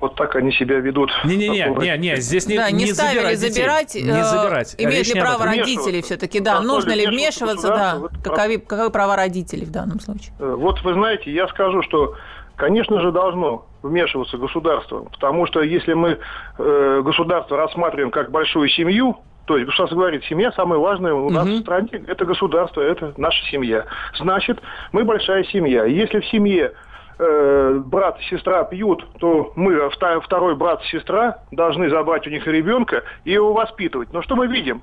вот 0.00 0.14
так 0.14 0.36
они 0.36 0.52
себя 0.52 0.78
ведут. 0.78 1.10
Не-не-не, 1.24 1.74
не, 1.80 1.98
не, 1.98 2.16
здесь 2.20 2.46
не, 2.46 2.56
да, 2.56 2.70
не, 2.70 2.84
не 2.84 2.92
ставили 2.92 3.34
забирать, 3.34 3.88
детей. 3.88 4.04
не 4.04 4.24
забирать. 4.24 4.76
Э, 4.78 4.84
имеют 4.84 5.12
ли 5.12 5.20
право 5.20 5.46
родители 5.46 6.00
все-таки, 6.00 6.38
да, 6.38 6.60
нужно 6.60 6.92
ли 6.92 7.06
вмешиваться, 7.06 7.68
да, 7.68 7.98
каковы, 8.22 8.58
каковы 8.58 8.90
права 8.90 9.16
родителей 9.16 9.64
в 9.64 9.72
данном 9.72 9.98
случае? 9.98 10.32
Вот 10.38 10.67
вы 10.82 10.94
знаете, 10.94 11.30
я 11.30 11.48
скажу, 11.48 11.82
что 11.82 12.14
Конечно 12.58 13.00
же, 13.00 13.12
должно 13.12 13.66
вмешиваться 13.82 14.36
государство, 14.36 15.04
потому 15.12 15.46
что 15.46 15.62
если 15.62 15.94
мы 15.94 16.18
э, 16.58 17.02
государство 17.04 17.56
рассматриваем 17.56 18.10
как 18.10 18.32
большую 18.32 18.68
семью, 18.68 19.16
То 19.46 19.56
есть, 19.56 19.72
что 19.72 19.86
говорит, 19.86 20.24
семья 20.24 20.50
самое 20.52 20.80
важное 20.80 21.14
у 21.14 21.30
нас 21.30 21.46
в 21.46 21.60
стране, 21.60 21.88
это 22.06 22.24
государство, 22.26 22.82
это 22.82 23.14
наша 23.16 23.42
семья. 23.46 23.86
Значит, 24.18 24.60
мы 24.92 25.04
большая 25.04 25.44
семья. 25.44 25.84
Если 25.84 26.18
в 26.18 26.26
семье 26.26 26.72
э, 27.18 27.82
брат 27.86 28.20
и 28.20 28.24
сестра 28.24 28.64
пьют, 28.64 29.06
то 29.20 29.52
мы, 29.54 29.88
второй 29.90 30.56
брат 30.56 30.82
и 30.82 30.88
сестра, 30.88 31.38
должны 31.52 31.88
забрать 31.88 32.26
у 32.26 32.30
них 32.30 32.44
ребенка 32.46 33.04
и 33.24 33.30
его 33.30 33.52
воспитывать. 33.52 34.12
Но 34.12 34.20
что 34.20 34.34
мы 34.34 34.48
видим? 34.48 34.82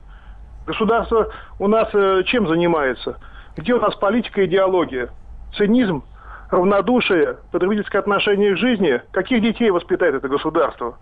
Государство 0.65 1.29
у 1.59 1.67
нас 1.67 1.89
э, 1.93 2.23
чем 2.25 2.47
занимается? 2.47 3.19
Где 3.57 3.73
у 3.73 3.81
нас 3.81 3.95
политика 3.95 4.41
и 4.41 4.45
идеология? 4.45 5.09
Цинизм, 5.57 6.03
равнодушие, 6.49 7.37
потребительское 7.51 8.01
отношение 8.01 8.55
к 8.55 8.57
жизни? 8.57 9.01
Каких 9.11 9.41
детей 9.41 9.69
воспитает 9.71 10.15
это 10.15 10.27
государство? 10.27 10.97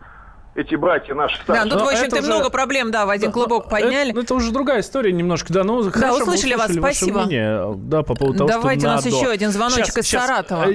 Эти 0.56 0.76
братья 0.76 1.16
наши 1.16 1.36
старшие. 1.42 1.66
Да, 1.66 1.78
тут, 1.78 1.86
в 1.86 1.90
общем-то, 1.90 2.20
уже... 2.20 2.28
много 2.28 2.50
проблем, 2.50 2.92
да, 2.92 3.06
в 3.06 3.10
один 3.10 3.30
да, 3.30 3.34
клубок 3.34 3.70
подняли. 3.70 4.12
Это, 4.12 4.22
это 4.22 4.36
уже 4.36 4.52
другая 4.52 4.82
история 4.82 5.12
немножко, 5.12 5.52
да. 5.52 5.64
Ну, 5.64 5.84
да, 5.84 5.92
хорошо, 5.92 6.24
услышали, 6.24 6.54
услышали 6.54 6.80
вас, 6.80 6.96
спасибо. 6.96 7.22
Мнение, 7.22 7.74
да, 7.78 8.04
по 8.04 8.14
поводу 8.16 8.40
того, 8.40 8.50
Давайте 8.50 8.82
что 8.82 8.90
у 8.90 8.92
нас 8.92 9.06
надо. 9.06 9.18
еще 9.18 9.28
один 9.30 9.52
звоночек 9.52 9.86
сейчас, 9.86 9.98
из 9.98 10.08
сейчас, 10.08 10.28
Саратова. 10.28 10.66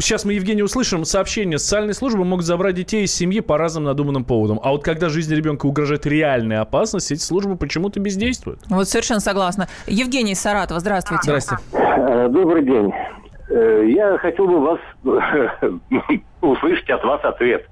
Сейчас 0.00 0.24
мы, 0.24 0.34
Евгений, 0.34 0.62
услышим 0.62 1.04
сообщение. 1.04 1.58
Социальные 1.58 1.94
службы 1.94 2.24
могут 2.24 2.44
забрать 2.44 2.74
детей 2.74 3.04
из 3.04 3.14
семьи 3.14 3.40
по 3.40 3.56
разным 3.56 3.84
надуманным 3.84 4.24
поводам. 4.24 4.60
А 4.62 4.70
вот 4.70 4.84
когда 4.84 5.08
жизни 5.08 5.34
ребенка 5.34 5.66
угрожает 5.66 6.04
реальная 6.06 6.60
опасность, 6.60 7.10
эти 7.10 7.20
службы 7.20 7.56
почему-то 7.56 8.00
бездействуют. 8.00 8.60
Вот 8.68 8.88
совершенно 8.88 9.20
согласна. 9.20 9.68
Евгений 9.86 10.32
из 10.32 10.40
Саратова, 10.40 10.80
здравствуйте. 10.80 11.22
Здравствуйте. 11.22 11.62
Э, 11.72 12.28
добрый 12.28 12.64
день. 12.64 12.92
Э, 13.48 13.84
я 13.88 14.18
хотел 14.18 14.46
бы 14.46 14.60
вас 14.60 14.80
услышать 16.42 16.90
от 16.90 17.02
вас 17.04 17.24
ответ. 17.24 17.66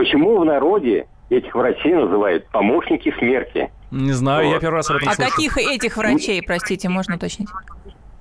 Почему 0.00 0.38
в 0.38 0.46
народе 0.46 1.06
этих 1.28 1.54
врачей 1.54 1.92
называют 1.92 2.48
помощники 2.48 3.14
смерти? 3.18 3.70
Не 3.90 4.12
знаю, 4.12 4.46
вот. 4.46 4.54
я 4.54 4.58
первый 4.58 4.76
раз 4.76 4.88
об 4.88 4.96
этом 4.96 5.10
А 5.10 5.12
слышу. 5.12 5.30
каких 5.30 5.58
этих 5.58 5.94
врачей, 5.98 6.42
простите, 6.42 6.88
можно 6.88 7.16
уточнить? 7.16 7.50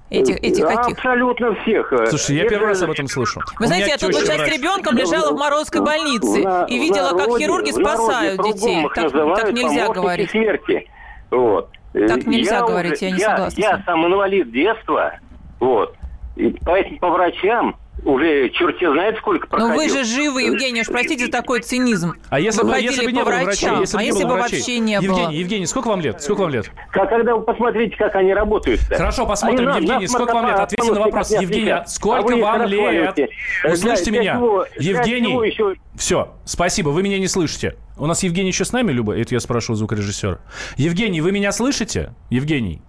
Этих, 0.09 0.43
этих 0.43 0.67
каких? 0.67 0.97
Абсолютно 0.97 1.55
всех. 1.61 1.93
Слушай, 2.09 2.35
я 2.35 2.49
первый 2.49 2.67
раз 2.67 2.81
об 2.81 2.91
этом 2.91 3.07
слышу. 3.07 3.39
Вы 3.57 3.67
знаете, 3.67 3.91
я 3.91 3.97
тут 3.97 4.13
вот 4.13 4.23
сейчас 4.25 4.41
с 4.41 4.57
ребенком 4.57 4.97
лежала 4.97 5.31
в 5.33 5.39
Морозской 5.39 5.79
больнице 5.79 6.43
на, 6.43 6.65
и 6.65 6.77
видела, 6.77 7.11
народе, 7.11 7.25
как 7.27 7.39
хирурги 7.39 7.71
спасают 7.71 8.43
детей. 8.43 8.85
Так, 8.93 9.11
так 9.13 9.53
нельзя 9.53 9.87
говорить. 9.87 10.31
смерти. 10.31 10.85
Вот. 11.31 11.69
Так 11.93 12.25
нельзя 12.25 12.55
я 12.57 12.61
говорить, 12.65 12.97
уже, 12.97 13.05
я 13.05 13.11
не 13.11 13.19
я, 13.19 13.29
согласна. 13.29 13.61
Я 13.61 13.83
сам 13.85 14.05
инвалид 14.05 14.51
детства, 14.51 15.13
вот. 15.61 15.95
И 16.35 16.53
поэтому 16.65 16.99
по 16.99 17.09
врачам 17.09 17.77
уже 18.05 18.49
черти 18.49 18.85
знает 18.85 19.17
сколько 19.17 19.47
проходил. 19.47 19.73
Но 19.73 19.75
вы 19.75 19.89
же 19.89 20.03
живы, 20.03 20.43
Евгений, 20.43 20.81
уж 20.81 20.88
простите 20.88 21.25
за 21.25 21.31
такой 21.31 21.62
цинизм. 21.62 22.13
А 22.29 22.39
если, 22.39 22.63
бы, 22.63 22.79
если 22.79 23.05
бы 23.05 23.12
не 23.12 23.23
было 23.23 23.31
врачей? 23.31 23.69
Если 23.79 23.97
а 23.97 24.01
если 24.01 24.23
бы 24.23 24.33
врачей? 24.33 24.59
вообще 24.59 24.79
не 24.79 24.93
Евгений, 24.93 25.25
было? 25.25 25.29
Евгений, 25.31 25.65
сколько 25.65 25.88
вам 25.88 26.01
лет? 26.01 26.21
Сколько 26.21 26.41
вам 26.41 26.51
лет? 26.51 26.71
Как, 26.91 27.09
когда 27.09 27.35
вы 27.35 27.43
посмотрите, 27.43 27.95
как 27.95 28.15
они 28.15 28.33
работают 28.33 28.81
-то. 28.81 28.95
Хорошо, 28.95 29.25
посмотрим. 29.25 29.69
Они 29.69 29.85
Евгений, 29.85 30.07
сколько 30.07 30.33
вам 30.33 30.47
лет? 30.47 30.59
Ответьте 30.59 30.91
на 30.93 30.99
вопрос. 30.99 31.31
Евгений, 31.31 31.73
сколько 31.88 32.33
а 32.33 32.38
вам 32.38 32.65
лет? 32.65 33.29
Услышьте 33.63 34.12
меня. 34.12 34.35
Чего, 34.35 34.65
Евгений, 34.77 35.47
еще... 35.47 35.75
все, 35.95 36.33
спасибо, 36.45 36.89
вы 36.89 37.03
меня 37.03 37.19
не 37.19 37.27
слышите. 37.27 37.75
У 37.97 38.05
нас 38.05 38.23
Евгений 38.23 38.49
еще 38.49 38.63
с 38.63 38.71
нами, 38.71 38.91
Люба? 38.91 39.17
Это 39.17 39.35
я 39.35 39.39
спрашиваю 39.39 39.75
звукорежиссера. 39.75 40.39
Евгений, 40.77 41.19
вы 41.21 41.31
меня 41.31 41.51
слышите? 41.51 42.13
Евгений? 42.29 42.81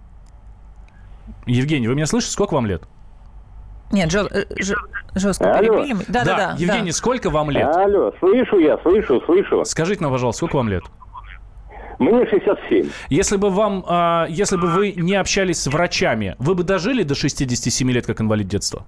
Евгений, 1.45 1.87
вы 1.87 1.95
меня 1.95 2.05
слышите? 2.05 2.31
Сколько 2.31 2.53
вам 2.53 2.65
лет? 2.65 2.83
Нет, 3.91 4.11
жё, 4.11 4.27
э, 4.31 4.45
жё, 4.57 4.75
жестко 5.15 5.53
Алло. 5.53 5.83
перебили. 5.83 6.05
Да, 6.07 6.23
да, 6.23 6.37
да. 6.37 6.55
Евгений, 6.57 6.91
да. 6.91 6.95
сколько 6.95 7.29
вам 7.29 7.51
лет? 7.51 7.67
Алло, 7.75 8.13
слышу 8.19 8.59
я, 8.59 8.77
слышу, 8.79 9.21
слышу. 9.25 9.63
Скажите 9.65 10.01
нам, 10.01 10.11
пожалуйста, 10.11 10.37
сколько 10.37 10.57
вам 10.57 10.69
лет? 10.69 10.83
Мне 11.99 12.25
67. 12.25 12.89
Если 13.09 13.37
бы 13.37 13.51
вам, 13.51 13.85
а, 13.87 14.25
если 14.27 14.57
бы 14.57 14.67
вы 14.67 14.93
не 14.93 15.15
общались 15.15 15.61
с 15.61 15.67
врачами, 15.67 16.35
вы 16.39 16.55
бы 16.55 16.63
дожили 16.63 17.03
до 17.03 17.13
67 17.13 17.91
лет 17.91 18.07
как 18.07 18.21
инвалид 18.21 18.47
детства? 18.47 18.85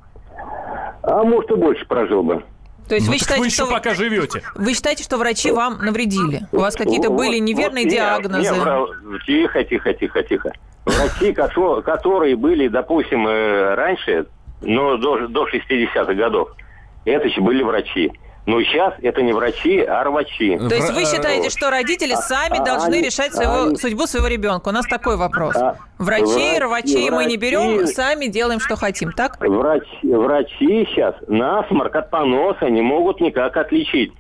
А 1.04 1.24
может 1.24 1.52
и 1.52 1.56
больше 1.56 1.86
прожил 1.86 2.24
бы. 2.24 2.44
То 2.88 2.96
есть 2.96 3.08
ну, 3.08 3.14
вы 3.14 3.20
считаете, 3.20 3.42
вы 3.42 3.46
еще 3.48 3.64
что 3.64 3.72
пока 3.72 3.94
живете? 3.94 4.42
Вы 4.56 4.74
считаете, 4.74 5.04
что 5.04 5.18
врачи 5.18 5.52
вам 5.52 5.78
навредили? 5.80 6.48
У 6.52 6.60
вас 6.60 6.76
какие-то 6.76 7.10
были 7.10 7.38
неверные 7.38 7.86
вот, 7.86 7.94
диагнозы? 7.94 8.52
Нет, 8.52 8.66
нет, 9.04 9.22
тихо, 9.26 9.64
тихо, 9.64 9.94
тихо, 9.94 10.24
тихо. 10.24 10.52
Врачи, 10.86 11.34
которые 11.34 12.36
были, 12.36 12.68
допустим, 12.68 13.28
э, 13.28 13.76
раньше, 13.76 14.26
но 14.64 14.98
до, 14.98 15.28
до 15.28 15.48
60-х 15.48 16.14
годов. 16.14 16.50
Это 17.06 17.28
еще 17.28 17.42
были 17.42 17.64
врачи. 17.64 18.12
Но 18.46 18.62
сейчас 18.62 18.94
это 19.02 19.22
не 19.22 19.32
врачи, 19.32 19.80
а 19.80 20.04
рвачи. 20.04 20.58
То 20.58 20.76
есть 20.76 20.92
вы 20.92 21.06
считаете, 21.06 21.50
что 21.50 21.70
родители 21.70 22.14
сами 22.14 22.60
а, 22.60 22.66
должны 22.66 22.96
они, 22.96 23.02
решать 23.02 23.34
своего, 23.34 23.68
они, 23.68 23.78
судьбу 23.78 24.06
своего 24.06 24.28
ребенка? 24.28 24.68
У 24.68 24.72
нас 24.74 24.86
такой 24.86 25.16
вопрос. 25.16 25.56
А, 25.56 25.78
врачей, 25.98 26.60
рвачей 26.60 27.10
мы 27.10 27.26
не 27.26 27.38
берем, 27.38 27.88
сами 27.88 28.26
делаем, 28.26 28.60
что 28.60 28.76
хотим, 28.76 29.14
так? 29.14 29.40
Врач, 29.40 29.84
врачи 30.04 30.86
сейчас 30.90 31.16
насморк 31.28 31.96
от 31.96 32.10
поноса 32.10 32.70
не 32.70 32.82
могут 32.82 33.22
никак 33.22 33.56
отличить. 33.56 34.12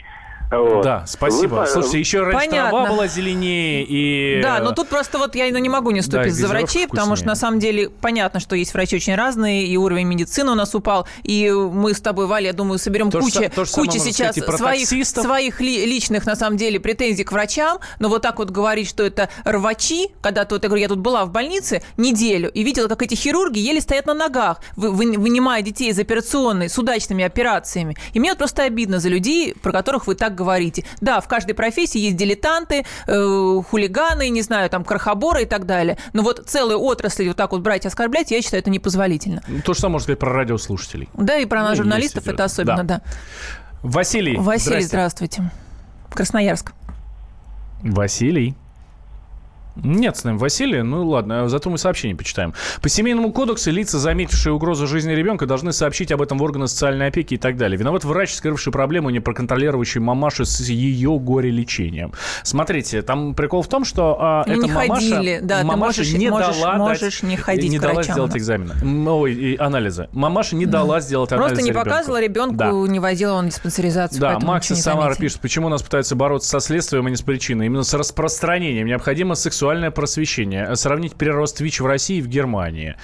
Вот. 0.59 0.83
Да, 0.83 1.05
спасибо. 1.07 1.55
Вы, 1.55 1.67
Слушайте, 1.67 1.99
еще 1.99 2.23
раньше 2.23 2.47
Понятно. 2.47 2.69
трава 2.69 2.89
была 2.89 3.07
зеленее 3.07 3.83
и... 3.83 4.41
Да, 4.41 4.59
но 4.59 4.71
тут 4.71 4.87
просто 4.89 5.17
вот 5.17 5.35
я 5.35 5.51
ну, 5.51 5.57
не 5.57 5.69
могу 5.69 5.91
не 5.91 6.01
ступить 6.01 6.33
да, 6.33 6.41
за 6.41 6.47
врачей, 6.47 6.87
потому 6.87 7.15
что 7.15 7.25
на 7.25 7.35
самом 7.35 7.59
деле 7.59 7.89
понятно, 7.89 8.39
что 8.39 8.55
есть 8.55 8.73
врачи 8.73 8.95
очень 8.95 9.15
разные, 9.15 9.65
и 9.65 9.77
уровень 9.77 10.07
медицины 10.07 10.51
у 10.51 10.55
нас 10.55 10.75
упал, 10.75 11.07
и 11.23 11.49
мы 11.51 11.93
с 11.93 12.01
тобой, 12.01 12.27
Валя, 12.27 12.47
я 12.47 12.53
думаю, 12.53 12.79
соберем 12.79 13.11
то 13.11 13.19
кучу, 13.19 13.41
то 13.53 13.65
кучу 13.65 13.99
сейчас 13.99 14.35
своих, 14.35 15.07
своих 15.07 15.61
ли, 15.61 15.85
личных, 15.85 16.25
на 16.25 16.35
самом 16.35 16.57
деле, 16.57 16.79
претензий 16.79 17.23
к 17.23 17.31
врачам, 17.31 17.79
но 17.99 18.09
вот 18.09 18.21
так 18.21 18.39
вот 18.39 18.49
говорить, 18.49 18.87
что 18.87 19.03
это 19.03 19.29
рвачи, 19.43 20.09
когда 20.21 20.45
то, 20.45 20.55
я 20.55 20.59
говорю, 20.59 20.81
я 20.81 20.87
тут 20.87 20.99
была 20.99 21.25
в 21.25 21.31
больнице 21.31 21.83
неделю 21.97 22.49
и 22.51 22.63
видела, 22.63 22.87
как 22.87 23.01
эти 23.01 23.15
хирурги 23.15 23.59
еле 23.59 23.81
стоят 23.81 24.05
на 24.05 24.13
ногах, 24.13 24.59
вы, 24.75 24.91
вы, 24.91 25.17
вынимая 25.17 25.61
детей 25.61 25.89
из 25.89 25.99
операционной 25.99 26.69
с 26.69 26.77
удачными 26.77 27.23
операциями. 27.23 27.97
И 28.13 28.19
мне 28.19 28.29
вот 28.29 28.37
просто 28.37 28.63
обидно 28.63 28.99
за 28.99 29.09
людей, 29.09 29.55
про 29.61 29.71
которых 29.71 30.07
вы 30.07 30.15
так 30.15 30.35
говорите 30.35 30.42
говорите. 30.43 30.84
Да, 31.01 31.21
в 31.21 31.27
каждой 31.27 31.53
профессии 31.53 31.99
есть 31.99 32.17
дилетанты, 32.17 32.86
э, 33.08 33.62
хулиганы, 33.69 34.29
не 34.29 34.41
знаю, 34.41 34.69
там, 34.69 34.84
крохоборы 34.84 35.43
и 35.43 35.45
так 35.45 35.65
далее. 35.65 35.97
Но 36.13 36.21
вот 36.21 36.43
целую 36.47 36.79
отрасль 36.79 37.27
вот 37.27 37.38
так 37.38 37.51
вот 37.51 37.62
брать 37.62 37.86
и 37.86 37.88
оскорблять, 37.88 38.32
я 38.32 38.41
считаю, 38.41 38.62
это 38.62 38.69
непозволительно. 38.69 39.41
То 39.65 39.73
же 39.73 39.79
самое 39.79 39.93
можно 39.93 40.03
сказать 40.03 40.19
про 40.19 40.34
радиослушателей. 40.34 41.10
Да, 41.13 41.38
и 41.38 41.45
про 41.45 41.62
нас, 41.62 41.71
ну, 41.71 41.84
журналистов, 41.84 42.27
это 42.27 42.43
особенно, 42.43 42.84
да. 42.84 42.97
да. 42.97 43.01
Василий, 43.82 44.38
Василий, 44.38 44.82
здравствуйте. 44.82 45.41
здравствуйте. 45.41 45.51
Красноярск. 46.13 46.73
Василий. 47.82 48.56
Нет 49.75 50.17
с 50.17 50.23
нами 50.23 50.38
Василия, 50.38 50.83
ну 50.83 51.07
ладно, 51.07 51.49
зато 51.49 51.69
мы 51.69 51.77
сообщение 51.77 52.15
почитаем. 52.15 52.53
По 52.81 52.89
семейному 52.89 53.31
кодексу 53.31 53.71
лица, 53.71 53.97
заметившие 53.97 54.53
угрозу 54.53 54.88
жизни 54.88 55.13
ребенка, 55.13 55.45
должны 55.45 55.73
сообщить 55.73 56.12
об 56.12 56.21
этом 56.21 56.38
в 56.38 56.43
органы 56.43 56.67
социальной 56.67 57.07
опеки 57.07 57.36
и 57.36 57.38
так 57.38 57.57
далее. 57.57 57.77
Виноват 57.77 58.03
врач, 58.03 58.33
скрывший 58.33 58.71
проблему, 58.71 59.09
не 59.09 59.19
проконтролировавший 59.19 60.01
мамашу 60.01 60.45
с 60.45 60.59
ее 60.62 61.17
горе-лечением. 61.17 62.13
Смотрите, 62.43 63.01
там 63.01 63.33
прикол 63.33 63.63
в 63.63 63.67
том, 63.67 63.83
что 63.83 64.17
а, 64.19 64.43
эта 64.45 64.62
не 64.62 64.71
мамаша, 64.71 64.93
ходили, 64.93 65.39
да, 65.41 65.63
мамаша 65.63 66.01
можешь, 66.01 66.13
не 66.13 66.29
можешь, 66.29 66.59
дала 66.59 66.77
можешь 66.77 67.21
дать, 67.21 67.23
не 67.23 67.38
ходить 67.38 67.71
не 67.71 67.79
дала 67.79 67.93
врачам, 67.95 68.13
сделать 68.13 68.31
да. 68.33 68.38
экзамены, 68.38 69.09
ой, 69.09 69.33
и 69.33 69.57
анализы. 69.57 70.07
Мамаша 70.12 70.55
не 70.55 70.65
дала 70.65 70.99
сделать 70.99 71.29
Просто 71.29 71.45
анализы 71.45 71.63
не 71.63 71.69
ребенку. 71.69 71.89
показывала 71.89 72.21
ребенку, 72.21 72.57
да. 72.57 72.71
не 72.71 72.99
возила 72.99 73.33
он 73.33 73.49
диспансеризацию. 73.49 74.21
Да, 74.21 74.39
Макс 74.39 74.69
из 74.71 74.81
Самары 74.81 75.15
пишет, 75.15 75.39
почему 75.39 75.69
нас 75.69 75.81
пытаются 75.81 76.15
бороться 76.15 76.49
со 76.49 76.59
следствием, 76.59 77.05
а 77.07 77.09
не 77.09 77.15
с 77.15 77.21
причиной. 77.21 77.65
Именно 77.65 77.83
с 77.83 77.93
распространением. 77.93 78.88
Необходимо 78.88 79.36
сексуальное 79.63 79.91
просвещение 79.91 80.76
сравнить 80.76 81.15
прирост 81.15 81.62
ВИЧ 81.62 81.80
в 81.80 81.86
России 81.86 82.17
и 82.17 82.21
в 82.21 82.28
Германии. 82.28 82.97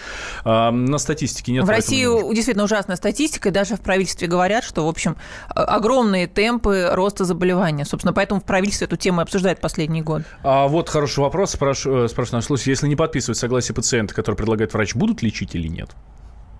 На 0.44 0.98
статистике 0.98 1.54
нет. 1.54 1.64
В 1.64 1.70
России 1.70 2.06
действительно 2.34 2.66
ужасная 2.66 2.98
статистика, 2.98 3.48
и 3.48 3.52
даже 3.52 3.78
в 3.78 3.82
правительстве 3.82 4.28
говорят, 4.28 4.66
что, 4.66 4.86
в 4.86 4.90
общем, 4.90 5.16
огромные 5.48 6.28
темпы 6.28 6.90
роста 6.92 7.24
заболевания. 7.24 7.86
Собственно, 7.86 8.14
поэтому 8.14 8.42
в 8.42 8.44
правительстве 8.44 8.88
эту 8.88 8.98
тему 8.98 9.22
обсуждают 9.22 9.62
последний 9.62 10.02
год. 10.02 10.24
А 10.44 10.68
вот 10.68 10.90
хороший 10.90 11.20
вопрос, 11.20 11.52
спрашиваю, 11.52 12.06
э, 12.06 12.10
спрашиваю 12.10 12.40
наш 12.40 12.46
слушатель. 12.46 12.72
Если 12.72 12.88
не 12.90 12.98
подписывать 12.98 13.38
согласие 13.38 13.74
пациента, 13.74 14.14
который 14.14 14.36
предлагает 14.36 14.74
врач, 14.74 14.96
будут 14.96 15.22
лечить 15.22 15.56
или 15.56 15.70
нет? 15.70 15.92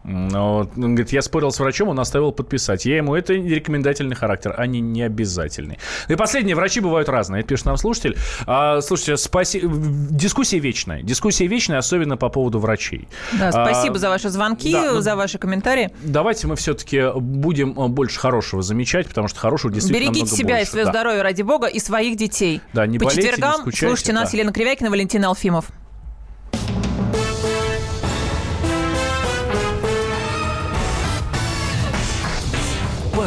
Но, 0.10 0.68
он 0.76 0.96
говорит, 0.96 1.12
я 1.12 1.22
спорил 1.22 1.52
с 1.52 1.60
врачом, 1.60 1.90
он 1.90 2.00
оставил 2.00 2.32
подписать. 2.32 2.86
Я 2.86 2.98
ему, 2.98 3.16
это 3.16 3.34
рекомендательный 3.34 4.16
характер, 4.16 4.56
а 4.58 4.66
не, 4.66 4.80
не 4.80 5.04
обязательный. 5.04 5.78
И 6.08 6.16
последнее, 6.16 6.56
врачи 6.56 6.80
бывают 6.80 7.08
разные, 7.10 7.42
это 7.42 7.50
пишет 7.50 7.66
нам 7.68 7.78
слушатель. 7.78 8.18
А, 8.48 8.82
слушайте, 8.82 9.18
спаси... 9.18 9.62
дискуссия 9.64 10.58
вечная. 10.58 11.04
Дискуссия 11.04 11.46
вечная, 11.46 11.78
особенно 11.78 12.18
по 12.18 12.30
поводу 12.30 12.60
врачей. 12.60 13.08
Да, 13.34 13.52
спасибо 13.52 13.98
а, 13.98 14.00
за 14.00 14.10
ваши 14.10 14.30
звонки, 14.30 14.72
да, 14.72 14.94
ну, 14.94 15.02
за 15.02 15.16
ваши 15.16 15.38
комментарии. 15.38 15.92
Давайте 16.04 16.48
мы 16.48 16.56
все-таки 16.56 17.12
будем 17.16 17.74
больше 17.74 18.20
хорошего 18.20 18.64
замечать, 18.64 19.08
потому 19.08 19.28
что 19.28 19.40
хорошего 19.40 19.72
действительно 19.72 20.12
Берегите 20.12 20.36
себя 20.36 20.56
больше. 20.56 20.64
и 20.64 20.66
свое 20.66 20.86
да. 20.86 20.92
здоровье, 20.92 21.22
ради 21.22 21.44
бога, 21.44 21.68
и 21.68 21.80
своих 21.80 22.18
детей. 22.18 22.62
Да, 22.74 22.88
не 22.88 22.98
по 22.98 23.06
болейте, 23.06 23.28
четвергам 23.28 23.52
не 23.52 23.62
скучайте, 23.62 23.88
слушайте 23.88 24.14
да. 24.14 24.22
нас, 24.22 24.34
Елена 24.34 24.52
Кривякина, 24.52 24.90
Валентина 24.90 25.28
Алфимов. 25.28 25.66